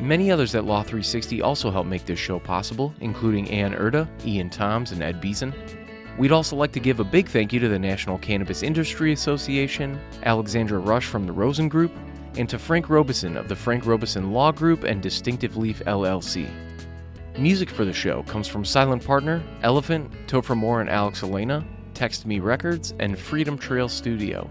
Many 0.02 0.32
others 0.32 0.56
at 0.56 0.66
Law 0.66 0.82
360 0.82 1.44
also 1.44 1.70
helped 1.70 1.88
make 1.88 2.08
this 2.08 2.18
show 2.18 2.40
possible, 2.40 2.92
including 3.02 3.52
Ann 3.52 3.76
Erda, 3.76 4.10
Ian 4.26 4.50
Toms, 4.50 4.92
and 4.92 5.04
Ed 5.04 5.22
Beeson. 5.22 5.54
We'd 6.18 6.32
also 6.32 6.56
like 6.56 6.72
to 6.72 6.80
give 6.80 7.00
a 7.00 7.04
big 7.04 7.30
thank 7.30 7.54
you 7.54 7.60
to 7.60 7.70
the 7.70 7.78
National 7.78 8.18
Cannabis 8.18 8.64
Industry 8.64 9.14
Association, 9.14 10.02
Alexandra 10.24 10.80
Rush 10.80 11.06
from 11.06 11.28
the 11.28 11.34
Rosen 11.34 11.70
Group, 11.70 11.92
and 12.36 12.50
to 12.50 12.58
Frank 12.58 12.90
Robeson 12.90 13.38
of 13.38 13.48
the 13.48 13.56
Frank 13.56 13.86
Robeson 13.86 14.32
Law 14.32 14.52
Group 14.52 14.86
and 14.86 15.04
Distinctive 15.04 15.56
Leaf 15.56 15.84
LLC. 15.86 16.50
Music 17.38 17.69
for 17.69 17.84
the 17.84 17.91
show 17.91 18.24
comes 18.24 18.48
from 18.48 18.63
Silent 18.63 19.06
Partner, 19.06 19.43
Elephant, 19.62 20.10
Topher 20.28 20.58
Mohr 20.58 20.80
and 20.80 20.89
Alex 20.89 21.21
Elena, 21.21 21.65
Text 21.93 22.26
Me 22.26 22.39
Records, 22.39 22.93
and 23.00 23.19
Freedom 23.19 23.58
Trail 23.58 23.89
Studio. 23.89 24.50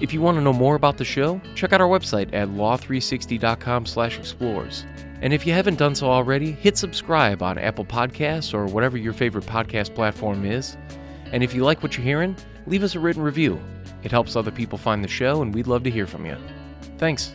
If 0.00 0.12
you 0.12 0.20
want 0.20 0.36
to 0.36 0.42
know 0.42 0.52
more 0.52 0.74
about 0.74 0.98
the 0.98 1.04
show, 1.04 1.40
check 1.54 1.72
out 1.72 1.80
our 1.80 1.88
website 1.88 2.34
at 2.34 2.48
law360.com/explores. 2.48 4.84
And 5.22 5.32
if 5.32 5.46
you 5.46 5.54
haven't 5.54 5.78
done 5.78 5.94
so 5.94 6.10
already, 6.10 6.50
hit 6.52 6.76
subscribe 6.76 7.42
on 7.42 7.58
Apple 7.58 7.84
Podcasts 7.84 8.54
or 8.54 8.66
whatever 8.66 8.96
your 8.96 9.12
favorite 9.12 9.46
podcast 9.46 9.94
platform 9.94 10.44
is. 10.44 10.76
And 11.32 11.42
if 11.42 11.54
you 11.54 11.64
like 11.64 11.82
what 11.82 11.96
you're 11.96 12.04
hearing, 12.04 12.36
leave 12.66 12.82
us 12.82 12.94
a 12.94 13.00
written 13.00 13.22
review. 13.22 13.58
It 14.02 14.10
helps 14.10 14.36
other 14.36 14.50
people 14.50 14.78
find 14.78 15.04
the 15.04 15.08
show, 15.08 15.42
and 15.42 15.54
we'd 15.54 15.66
love 15.66 15.82
to 15.84 15.90
hear 15.90 16.06
from 16.06 16.26
you. 16.26 16.36
Thanks. 16.98 17.34